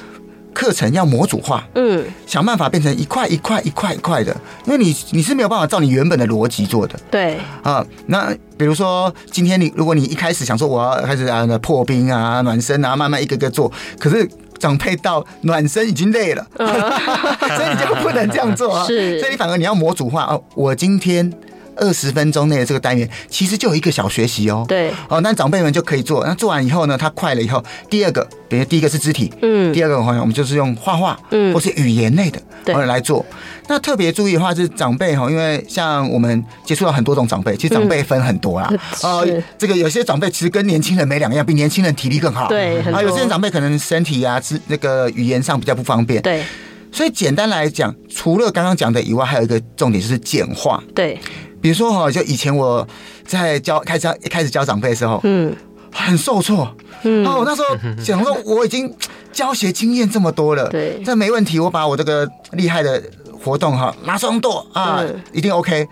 [0.60, 7.86] 课程要模组化，嗯，想办法变成一块一块一块一块的，因为你你是没有办法照你原本的逻辑做的，对啊。
[8.08, 16.68] 那比如说今天你如果你一开始想说我要开始啊破冰啊暖身啊，慢慢一个个做，可是长辈到暖身已经累了，嗯、
[17.56, 18.84] 所以你就不能这样做啊。
[18.88, 20.44] 是，所以你反而你要模组化哦。
[20.56, 21.32] 我今天。
[21.80, 24.66] 二十分钟内的这个单元，其实就有一个小学习哦。
[24.68, 26.26] 对，哦，那长辈们就可以做。
[26.26, 33.26] 那做完以后呢，他快了以后，第二个，比如第一个是肢体，嗯，第二个的话，我们就是用画画，嗯，或是语言类的，对，来做。
[33.68, 38.68] 那特别注意的话是长辈哈，因为像我们接触到很多种长辈，其实长辈分很多啦。
[39.04, 39.26] 呃，
[39.60, 42.48] 这个有些长辈其实跟年轻人没两样，比年轻人体力更好。
[42.48, 46.20] 对，啊，有些人长辈可能身体啊，是那个语言上比较不方便。
[46.24, 46.44] 对，
[46.92, 50.84] 所以简单来讲，除了刚刚讲的以外，还有一个重点就是简化。
[50.96, 51.20] 对。
[51.62, 52.88] 比如说哈，就以前我
[53.26, 55.56] 在教开始一开始教长辈的时候，嗯，
[55.92, 58.94] 很受挫，嗯，哦，那时候 想说我已经
[59.32, 63.02] 教学经验这么多了，对，这没问题，我把我这个厉害的
[63.44, 65.88] 活动哈马上做啊，一定 OK。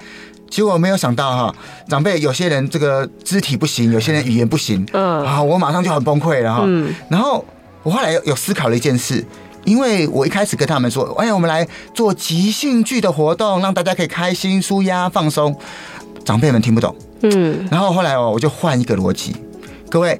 [0.49, 1.55] 结果没有想到哈，
[1.89, 7.43] 长辈有些人这个肢体不行，有些人语言不行，嗯，啊，我马上就很崩溃了哈，嗯，然后
[7.83, 9.25] 我后来有思考了一件事。
[9.67, 15.53] 因为我一开始跟他们说，哎，我们来做即兴剧的活动，让大家可以开心、舒压、放松。
[16.23, 17.67] 长辈们听不懂，嗯。
[17.69, 19.35] 然后后来哦，我就换一个逻辑，
[19.89, 20.17] 各位，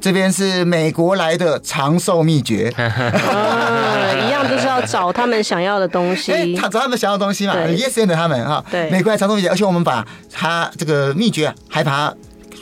[0.00, 12.14] 这边是美国来的长寿秘诀， 啊，一样就是要找他们想要的东西， 他找他们想要的东西嘛，Yes and 他们哈，对，美国来长寿秘诀，而且我们把他这个秘诀还把它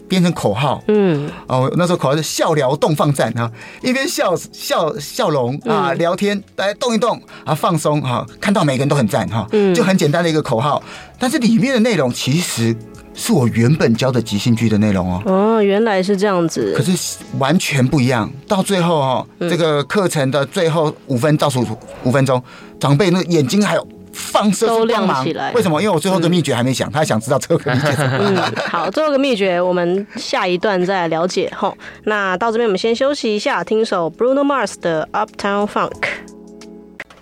[0.08, 3.50] 编成口号，嗯，哦，那时候口号是笑聊动放赞哈，
[3.82, 10.82] 一边笑笑笑容啊，聊天，大家动一动啊，放松哈，看到每个人都很赞哈，就很简单的一个口号，
[11.18, 12.74] 但是里面的内容其实
[13.14, 15.22] 是我原本教的即兴剧的内容哦。
[15.26, 18.30] 哦，原来是这样子，可是完全不一样。
[18.46, 21.66] 到最后哈，这个课程的最后五分倒数
[22.04, 22.42] 五分钟，
[22.80, 23.86] 长辈那眼睛还有。
[24.18, 25.80] 放射都亮起来，为什么？
[25.80, 27.86] 因为我最后个秘诀还没讲，他还想知道最后个秘诀。
[28.18, 28.36] 嗯，
[28.68, 31.72] 好，最后个秘诀我们下一段再来了解哈。
[32.04, 36.37] 那到这边我们先休息一下，听首 Bruno Mars 的 Uptown Funk。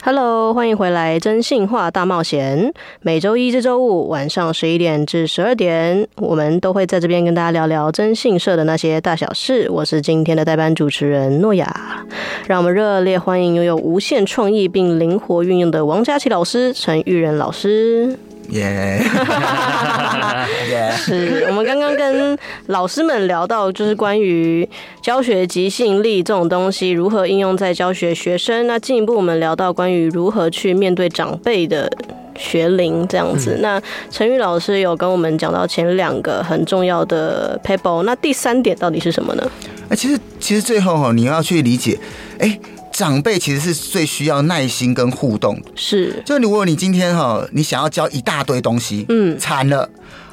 [0.06, 2.68] Hello，欢迎回来《真性化大冒险》。
[3.00, 9.68] 每周一至周五晚上十一点至十二点，我们都会在这边跟大家聊聊征信社的那些大小事。
[9.68, 12.06] 我是今天的代班主持人诺亚，
[12.46, 18.16] 让我们热烈欢迎拥有无限创意并灵活运用的王佳琪老师、陈玉仁老师。
[18.50, 19.00] 耶！
[20.96, 24.68] 是我们刚刚跟老师们聊到，就是关于
[25.02, 28.66] 教学即兴力这种东西如何应用在教学学生。
[28.66, 31.90] 那进一步我们聊到关于如何去面对长辈的
[32.36, 33.56] 学龄这样子。
[33.58, 39.50] 嗯、那陈宇老师有跟我们讲到前两个很重要的 paper，那第三点到底是什么呢？
[39.88, 41.98] 哎，其实其实最后哈，你要去理解，
[42.38, 42.58] 哎。
[42.96, 46.22] 长辈其实是最需要耐心跟互动，是。
[46.24, 49.86] 就如果你今天哈，你想要教一大堆东西，嗯，惨了，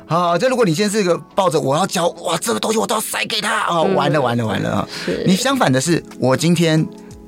[0.07, 4.87] 啊，就如果你现在是一个抱着我要教哇，这个东西我都要塞给他，哦，完了完了完了啊！
[5.25, 6.87] 你相反的是，我今天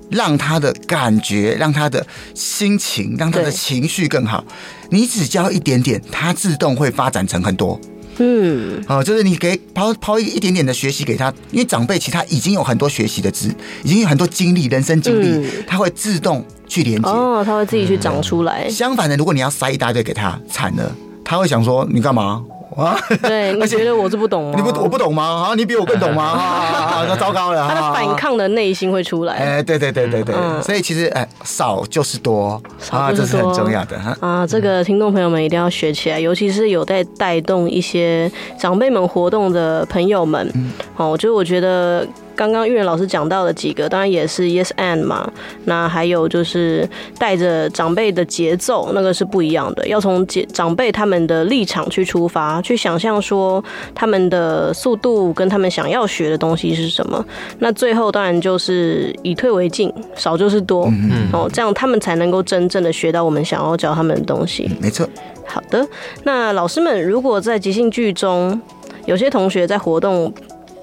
[0.09, 4.41] 让他的感觉，让他的心情，让他的情绪更好。
[4.89, 7.77] 你只教一点点，他自动会发展成很多。
[8.17, 17.09] 嗯，好，就是你给抛抛一一点点的学习给他，因为长辈其实他已经有很多学习的资，已经有很多经历，人生经历，他会自动去连接。
[17.09, 18.69] 哦，他会自己去长出来。
[18.69, 22.43] 相反的，如果你要塞一大堆给他，惨了，他会想说你干嘛？
[22.75, 24.53] 啊，对，你觉得我是不懂吗？
[24.55, 25.47] 你不，我不懂吗？
[25.49, 26.23] 啊，你比我更懂吗？
[26.35, 29.33] 啊，那糟糕了，他的反抗的内心会出来。
[29.35, 32.61] 哎，对对对对对，所以其实哎，少就是多
[32.91, 34.17] 啊，这是很重要的哈。
[34.19, 40.51] 啊，这个听众朋友们一定要学起来，尤其是有在带动一些长辈们活动的朋友们。
[40.97, 42.05] 哦，就我觉得。
[42.35, 45.31] 刚刚玉仁老师讲到的几个，当然也是 yes and 嘛。
[45.63, 49.87] 那还有就是带着长辈的节奏，那个是不一样的。
[49.87, 57.25] 要从长辈他们的立场去出发，去想象说他们的速度跟他们想要学的东西是什么。
[57.59, 60.85] 那最后当然就是以退为进，少就是多。
[60.87, 64.69] 嗯，哦，这样他们才能够真正的学到我们想要教他们的东西。
[64.81, 65.07] 没错。
[65.47, 65.87] 好的，
[66.23, 68.59] 那老师们如果在即兴剧中，
[69.05, 70.33] 有些同学在活动。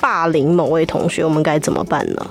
[0.02, 2.26] 霸凌某位同学，我们该怎么办呢？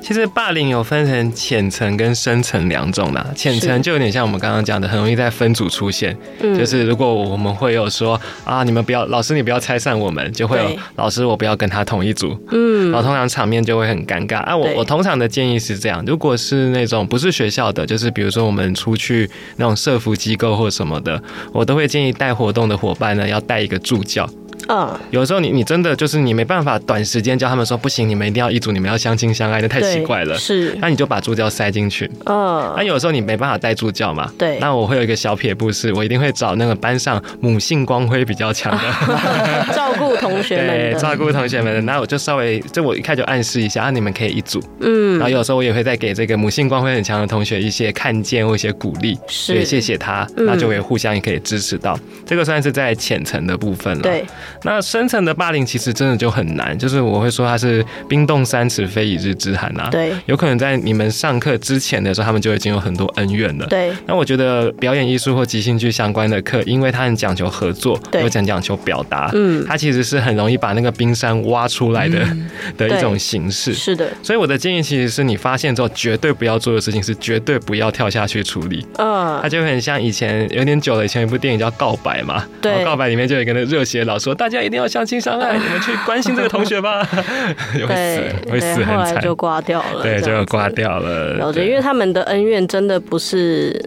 [0.00, 3.26] 其实霸凌有分成浅层跟深层两种啦。
[3.34, 6.16] 浅层就有点像我们刚刚讲的，很容易在分组出现。
[6.40, 12.38] 嗯，就是如果我们会有说啊，你们不要，老师你不要拆散我们，就会有老师我不要跟他同一组。
[12.52, 14.38] 嗯，然后通常场面就会很尴尬。
[14.40, 21.20] 啊，我我通常的建议是这样：如果是那种不是学校的，就是比如说我们出去那种社服机构或什么的，
[21.52, 24.28] 我都会建议带活动的伙伴呢要带一个助教。
[24.68, 30.36] 嗯，有时候你你真的就是你没办法短时间教他们说不行，你们一定要一组，你们要相亲相爱，那太奇怪了。
[30.36, 32.10] 是，那你就把助教塞进去。
[32.26, 34.30] 嗯，那有时候你没办法带助教嘛？
[34.36, 34.58] 对。
[34.58, 38.84] 那我会有一个小撇步，是我一定会找那个班上母性光辉比较强的，
[39.74, 40.66] 照顾同学们。
[40.92, 41.80] 对，照顾同学们的。
[41.82, 44.62] 那我就稍微，就我一开就暗示一下，啊，你们可以一组。
[44.80, 45.18] 嗯。
[45.18, 51.98] 然后有时候我也会再给这个母性光辉很强的同学一些看见或一些鼓励，是，也谢谢他，那就会互相也可以支持到。
[52.26, 54.02] 这个算是在浅层的部分了。
[54.02, 54.24] 对。
[54.64, 55.34] 那深层的。
[55.38, 59.88] 霸凌其实真的就很难，就是我会说它是冰冻三尺非一日之寒呐。
[59.88, 63.66] 对，有可能在你们上课之前的时候，他们就已经有很多恩怨了。
[63.66, 73.72] 对，那我觉得表演艺术或即兴剧相关的课，因为它很讲求合作，对，又讲讲求表达，嗯，它其实是很容易把那个冰山挖出来的、嗯、 的一种形式。
[73.72, 78.84] 是的，所以我的建议其实是你发现之后绝对不要做的事情是绝对不要跳下去处理。
[78.96, 85.92] 嗯，它就很像以前有点久了，以前有一部电影叫《告白》嘛，对，告白里面就有一个热血老说，大家一定要相亲相爱，你们去。
[86.06, 87.04] 关心这个同学吧，
[87.86, 91.34] 会死，会死，后来就挂掉了，对，就挂掉了。
[91.34, 93.84] 了解，因为他们的恩怨真的不是。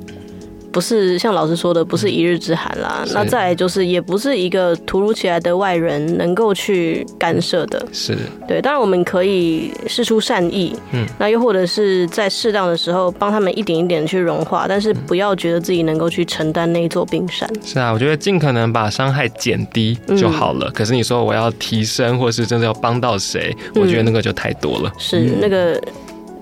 [0.71, 3.03] 不是像老师说的，不是一日之寒啦。
[3.13, 7.85] 那再来就是，也不是一个突如其来的外人能够去干涉的。
[7.91, 17.49] 是对，当然我们可以试出善意，嗯，那又或者是在适当的时候帮他们一点一点去融化，但是不要觉得自己能够去承担那一座冰山。
[17.63, 20.71] 是啊，我觉得尽可能把伤害减低就好了。
[20.71, 24.91] 可是你说我要提升，或是真的要帮到谁，我觉得那个就太多了。
[24.97, 25.81] 是那个。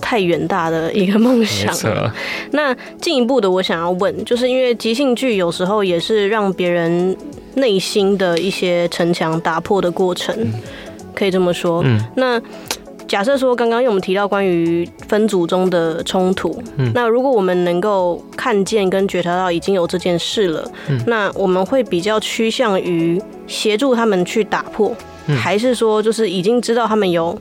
[0.01, 2.13] 太远大的一个梦想了。
[2.51, 7.15] 那进一步的，我想要问，就是因为即兴剧有时候也是让别人
[7.55, 10.35] 内心的一些城墙打破的过程。
[11.15, 11.81] 可以这么说。
[11.83, 12.41] 嗯，那
[13.05, 24.95] 假设说刚刚因为我们提到关于分组中的冲突，嗯，那如果我们能够看见跟觉察到已经有这件事了，嗯，那我们会比较趋向于协助他们去打破，
[25.27, 27.37] 嗯，还是说就是已经知道他们有。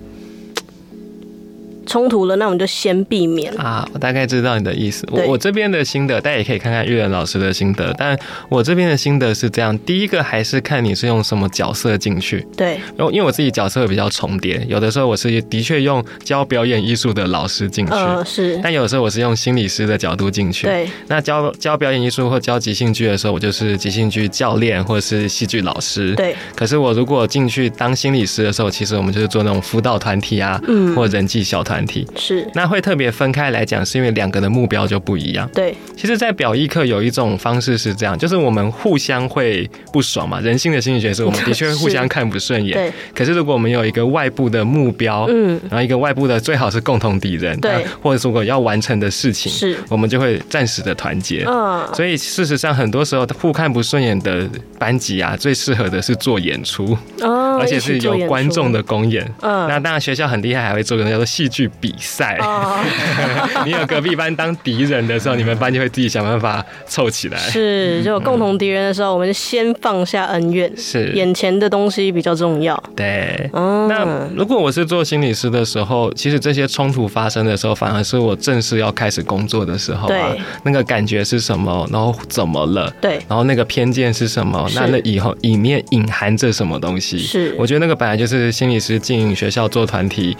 [1.88, 3.88] 冲突了，那我们就先避免啊。
[3.92, 5.04] 我大概知道你的意思。
[5.10, 7.92] 我我这边的心得，大家也可以看看玉仁老师的心得。
[7.98, 8.16] 但
[8.48, 12.46] 我这边的心得是这样：第一个还是看你是用什么角色进去。
[12.56, 18.60] 对，因为因为我自己角色会比较重叠，有的时候我是的确用教表演艺术的老师进去，呃，是。
[18.62, 20.66] 但有的时候我是用心理师的角度进去。
[20.66, 20.88] 对。
[21.06, 26.14] 那教教表演艺术或教即兴剧的时候，我就是即兴剧教练或者是戏剧老师。
[26.14, 26.36] 对。
[26.54, 32.06] 可是我如果进去当心理师的时候，其实我们就是做那种辅导团体啊，嗯，或人际小团体。
[32.16, 32.46] 是。
[32.54, 35.48] 那会特别分开来讲，是因为两个的目标就不一样。
[35.52, 40.40] 对，其实，在表意课有一种方式是这样，就是我们互相会不爽嘛。
[40.40, 42.74] 人性的心理学是，我们的确会互相看不顺眼。
[42.74, 42.92] 对。
[43.14, 51.44] 可是，如果我们有一个外部的目标，嗯，然后一个外部的最好是共同敌人，对，或者如果要完成的事情，是，我们就会暂时的团结。
[51.46, 51.86] 嗯。
[51.94, 54.48] 所以，事实上，很多时候互看不顺眼的
[54.78, 59.24] 班级啊，最适合的是做演出，哦，而且是有观众的公演。
[59.40, 59.68] 嗯。
[59.68, 62.36] 那当然，学校很厉害，还会做一个叫做戏剧比赛。
[62.40, 62.78] 哦，
[63.64, 67.38] 你有隔壁班当敌人的时候，你们班就会自己想办法凑起来。
[67.38, 72.82] 是，就有共同敌人的时候，我们就先放下恩怨，是眼前的东西比较重要。
[72.96, 80.34] 对，那如果我是做心理师的时候，其实这些冲突发生的时候，反而是我正式要开始工作的时候啊。
[80.62, 81.88] 那个感觉是什么？
[81.92, 82.92] 然后怎么了？
[83.00, 84.68] 对，然后那个偏见是什么？
[84.74, 87.18] 那那以后里面隐含着什么东西？
[87.18, 90.36] 是，我觉得那个本来就是心理师进学校做团体。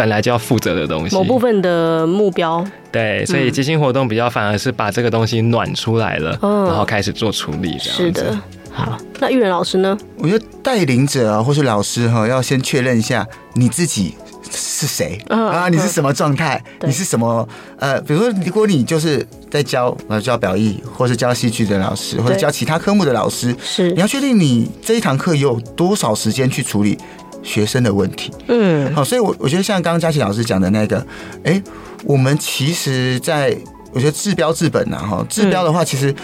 [0.00, 8.02] 本来就要负责的东西，某部分的目标，对，所以即兴活动比较反而是把这个东西暖出来了，嗯，然后开始做处理，这样子。
[8.04, 8.40] 是的，
[8.72, 9.98] 好，那玉人老师呢？
[10.16, 14.14] 我觉得带领者啊，或是老师哈，要先确认一下你自己
[14.50, 15.22] 是谁。
[15.28, 17.46] 啊，你是什么状态，你是什么？
[17.78, 26.96] 呃，比如说，如果你就是在教呃教表意，或是教戏剧的老师，或者教其他科目的老师，是，你要确定你这一堂课有多少时间去处理。
[27.42, 30.98] 学生的问题，嗯，好，所以，我我觉得像刚刚佳琪老师讲的那个，
[31.44, 31.62] 哎、欸，
[32.04, 33.56] 我们其实在
[33.92, 36.14] 我觉得治标治本呐，哈，治标的话，其实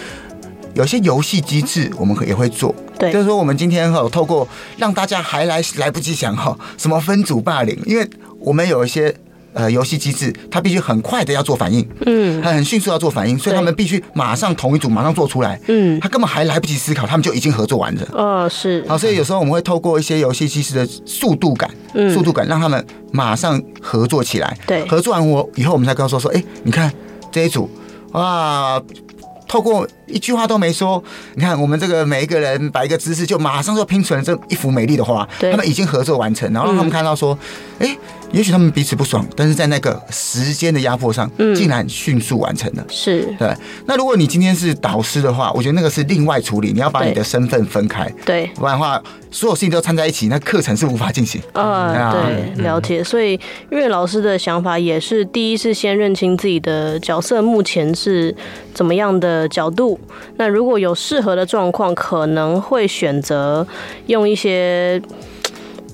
[0.73, 4.47] 有些游戏机制我们可也会做，对，就是说我们今天哈，透过
[4.77, 8.07] 让大家还来来不及想哈，什么分组霸凌，因为
[8.39, 9.15] 我们有一些。
[9.57, 26.93] 呃，游戏机制，他必须很快的要做反应，嗯，他很迅速要做反应，所以他们必须马上同一组马上做出来，嗯，他根本还来不及思考，他们就已经合作完了，哦，是，好，所以有时候我们会透过一些游戏机制的速度感，嗯，速度感让他们马上合作起来，对，合作完我以后我们才告诉说说，哎，你看
[27.31, 27.69] 这一组，
[28.11, 28.81] 哇。
[29.49, 31.03] 透过一句话都没说，
[31.35, 35.27] 你看我们这个每一个人摆一个姿势，就马上就拼成了这一幅美丽的画。
[35.39, 37.37] 他们已经合作完成，然后让他们看到说，
[37.79, 37.97] 哎、嗯，
[38.31, 42.85] 也许他们彼此不爽，但是在那个时间的压迫上，竟然迅速完成了。
[42.89, 43.53] 是对。
[43.85, 48.09] 那如果你今天是导师的话，我觉得那个是另外处理，你要把你的身份分开。
[48.25, 51.41] 对，不然的话，所有事情都掺在一起，那课程是无法进行。
[51.51, 52.11] 呃，
[52.55, 53.03] 对，了解。
[53.03, 53.33] 所以
[53.69, 58.33] 因为老师的想法也是，第一是先认清自己的角色，目前是
[58.73, 59.07] 怎么样。
[59.17, 59.96] 的角度，
[60.37, 63.65] 那如果有适合的状况，可能会选择
[64.07, 65.01] 用一些。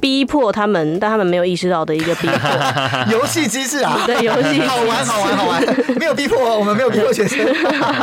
[0.04, 2.50] 逼迫他们，但他们没有意识到的一个逼迫
[3.10, 5.64] 游戏机制啊， 对，游戏好玩好玩好玩，
[5.98, 7.40] 没有逼迫，我们没有逼迫学生，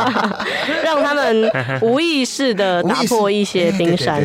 [0.83, 1.47] 让他们
[1.83, 4.19] 无意识的打破一些冰山。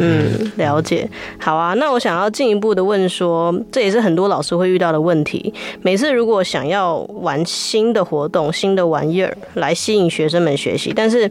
[0.00, 1.08] 嗯，了解。
[1.38, 5.54] 好啊，那我想要进一步的问说，这也是很多老师会遇到的问题。
[5.82, 11.30] 每次如果想要玩新的活动、新的玩意儿来吸引学生们学习，但是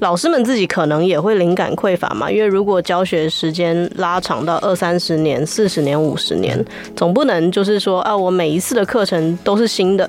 [0.00, 6.62] 老师们自己可能也会灵感匮乏嘛，因为如果教学时间拉长到二三十年、四十年、五十年，
[6.94, 10.08] 总不能就是说啊，我每一次的课程都是新的。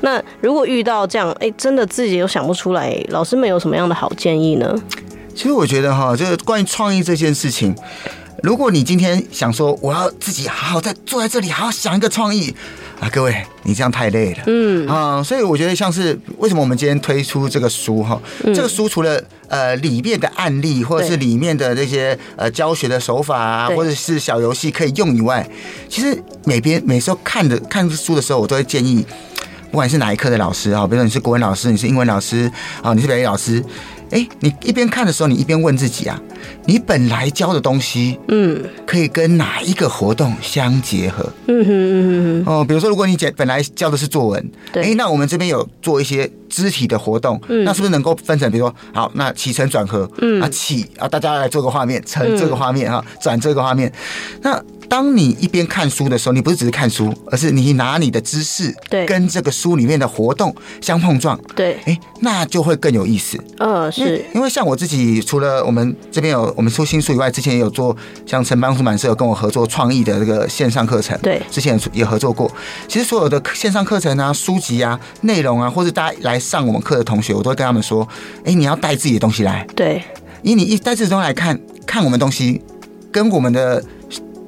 [0.00, 4.74] 那如果遇到这样，哎，真的自己又想不出来，老师们有什么样的好建议呢？
[5.34, 7.72] 其实我觉得哈，就是关于创意这件事情，
[8.42, 12.52] 如果你今天想说我要自己好好在坐在这里，好好想一个创意。
[13.02, 13.34] 啊，各位，
[13.64, 14.44] 你这样太累了。
[14.46, 25.44] 嗯啊，所以我觉得像是为什么我们今天推出这个书哈，嗯、这个书除了呃里面的案例或者是里面的那些呃教学的手法啊，或者是小游戏可以用以外，
[25.88, 29.04] 其实每边每时候看的看书的时候，我都会建议，
[29.72, 32.48] 不管是哪一科的老师啊，比如说你是国文老师，你是英文老师
[32.82, 33.60] 啊，你是表演老师。
[34.12, 36.20] 哎，你一边看的时候，你一边问自己啊，
[36.66, 41.24] 你本来教的东西，嗯，可以跟哪一个活动相结合？
[41.46, 53.90] 嗯哼嗯哼哦，比如说，如果你讲本来教的是作文，对，哎，那我们这边有做一些肢体的活动，嗯，那是不是能够分成，比如说，好，那起承转合，嗯，啊起啊，大家来做个画面，成这个画面哈，转这个画面，
[54.42, 54.62] 那。
[54.88, 63.38] 当你一边看书的时候，你不是只是看书，而是你拿你的知识对跟这个书里面的活动相碰撞，对，哎，那就会更有意思。
[63.58, 72.50] 嗯，是因为像我自己，除了我们这边有我们出新书以外，之前也有做像城邦出版社有跟我合作创意的这个线上课程，对，之前也合作过。
[72.86, 78.06] 其实所有的线上课程啊、书籍啊、内容啊，或者大家来上我们课的同学，我都会跟他们说：
[78.44, 80.02] 哎，你要带自己的东西来，对，
[80.42, 82.60] 因为你一带自己的东西来看看我们东西，
[83.10, 83.82] 跟我们的。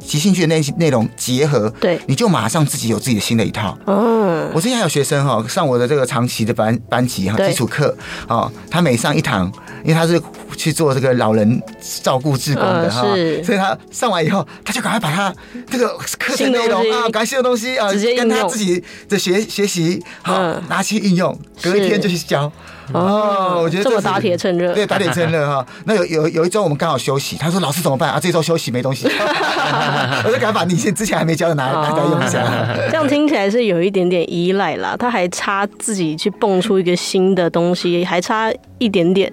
[0.06, 3.76] 即兴趣的内内容结合，对，你就马上自己有自己的新的一套。
[3.86, 7.96] 嗯，我之前还有学生哈，上我的这个长期的班班级哈，基础课
[8.28, 9.50] 啊，他每上一堂，
[9.82, 10.20] 因为他是
[10.56, 11.62] 去做这个老人
[12.02, 13.02] 照顾志工的哈，
[13.42, 15.34] 所以他上完以后，他就赶快把他
[15.70, 15.88] 这个
[16.18, 20.38] 课程内容啊，赶快新的东西啊，跟他自己的学学习好
[20.68, 22.50] 拿去应用，隔一天就去教。
[22.92, 25.64] 哦，我觉得这么打铁趁热，对，打铁趁热哈。
[25.86, 28.20] 那有有有一周我们刚好休息，他说老师怎么办啊？
[28.20, 29.06] 这周休息没东西，
[30.24, 32.44] 我就赶快把你之前还没教的拿来拿来用一下。
[32.90, 39.32] 这样听起来是有一点点依赖啦，他还差自己去蹦出一个新的东西，还差一点点。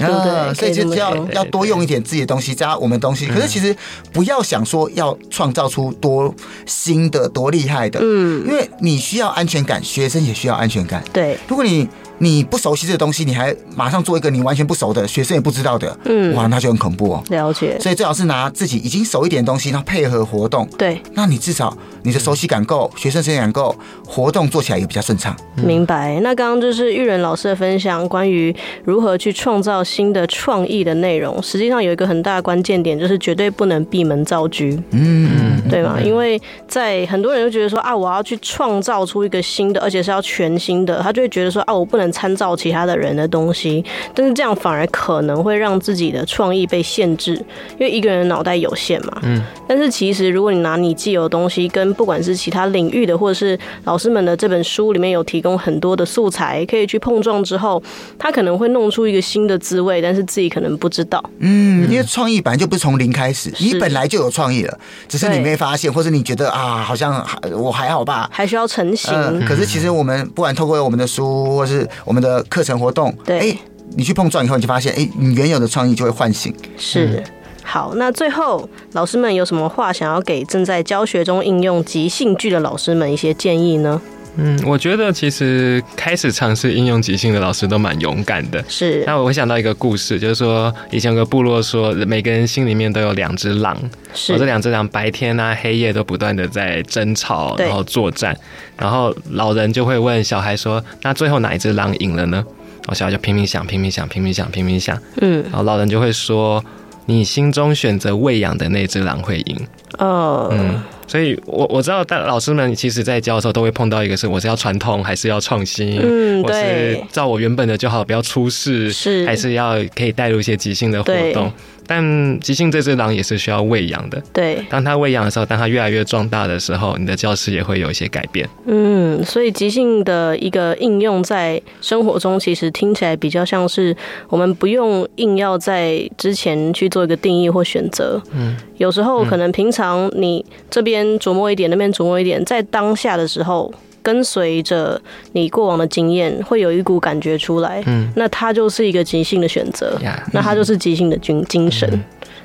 [0.00, 3.26] 啊，所以就要要多用一点自己的东西，加我们的东西。
[3.26, 3.74] 可是其实
[4.12, 6.32] 不要想说要创造出多
[6.66, 11.02] 新的、多厉害的，嗯，因为你需要安全感，学生也需要安全感。
[11.12, 17.24] 对，如果你你不熟悉这个东西，你还马上做一个你完全不熟的，学生也不知道的，嗯，哇，那就很恐怖哦。
[17.30, 17.78] 了解。
[17.80, 20.68] 所以最好是拿自己已经熟一点的东西，然后配合活动。
[20.76, 23.74] 对，那你至少你的熟悉感够，学生熟悉感够，
[24.06, 25.36] 活动做起来也比较顺畅。
[25.56, 26.18] 明白。
[26.20, 28.54] 那刚刚就是玉人老师的分享，关于
[28.84, 35.98] 如何去创造新的创意的内容，实际上有一个很大的关键点，就是绝对不能闭门造车，嗯，对吗？
[36.00, 43.82] 因为在很多人就觉得说啊，我要去创造出一个新的，而且是要全新的，他就会觉得说啊，我不能参照其他的人的东西，
[44.14, 47.32] 但是这样反而可能会让自己的创意被限制，
[47.78, 49.42] 因为一个人的脑袋有限嘛，嗯。
[49.66, 57.82] 但是其实如果你拿你既有的东西，跟不管是其他领域的，或者是老师们的这本书里面有提供很多的素材，可以去碰撞之后，
[58.18, 60.18] 他可能会弄出一个新的滋味，但是。
[60.18, 64.76] 是自己可能不知道，嗯，因为创意本来就不是从零开始，你本来就有创意了，
[65.08, 69.12] 只是你没发现，或者你觉得啊，好像我还好吧，还需要成型。
[69.44, 73.58] 可是其实我们不管透过我们的书，或是我们的课程活动，对，
[73.96, 76.54] 你去碰撞以后，你就发现，哎，你原有的创意就会唤醒。
[76.76, 77.22] 是，
[77.64, 84.00] 好，那最后老师们有什么话想要给正在教学中应用即兴剧的老师们一些建议呢？
[84.40, 88.64] 嗯，我觉得其实开始尝试应用即兴的老师都蛮勇敢的。
[88.68, 93.76] 是，那我会想到一个故事，就是说以前有个部落说，每个人心里面都有两只狼，
[94.14, 98.36] 是，我这两只狼白天啊黑夜都不断的在争吵，然后作战，
[98.78, 102.44] 然后老人就会问小孩说，那最后哪一只狼赢了呢？
[102.86, 106.64] 我小孩就拼命想，拼命想，拼命想，拼命想，嗯，然后老人就会说，
[107.06, 109.66] 你心中选择喂养的那只狼会赢。
[109.98, 110.80] 哦，嗯。
[111.08, 115.98] 所以我，我我知道，但老师们其实，在教的时候都会碰到一个，是我是要传统还是要创新？
[116.00, 121.50] 嗯，我是照我原本的就好，不要出事，是还是要可以带入一些即兴的活动？
[121.88, 124.22] 但即兴这只狼也是需要喂养的。
[124.32, 128.48] 对，当它喂养的时候，当它越来越壮大的时候，你的教室也会有一些改变。
[128.66, 133.96] 嗯，所以即兴的一个应用在生活中，其实听起来比较像是
[134.28, 138.22] 我们不用硬要在之前去做一个定义或选择。
[138.32, 143.72] 嗯，有时候可能平常你这边琢磨一点，那边琢磨一点，在当下的时候。
[144.02, 145.00] 跟随着
[145.32, 149.98] 你过往的经验，会有一股感觉出来，嗯，那它就是一个即兴的选择，
[150.32, 151.88] 那它就是即兴的精精神。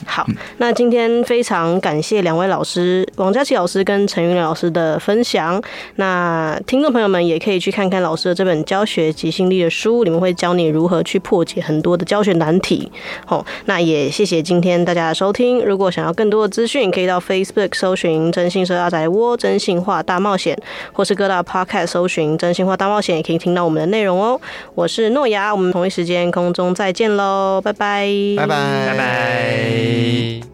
[0.06, 0.26] 好，
[0.58, 5.62] 那今天非常感谢两位老师，王佳琪老师跟陈云老师的分享。
[5.95, 12.91] 那听众朋友们也可以去看看老师的这本教学即兴力的书，里面会教你如何去破解很多的教学难题。
[13.26, 15.64] 好，那也谢谢今天大家的收听。
[15.64, 20.58] 如果想要更多的资讯，可以到 Facebook 搜寻“真心社阿宅窝真心话大冒险”，
[20.93, 24.39] 或是各大 Podcast 搜寻“真心话大冒险”，也可以听到我们的内容哦。
[24.76, 30.53] 我是诺亚，我们同一时间空中再见喽，拜拜，拜拜，拜拜。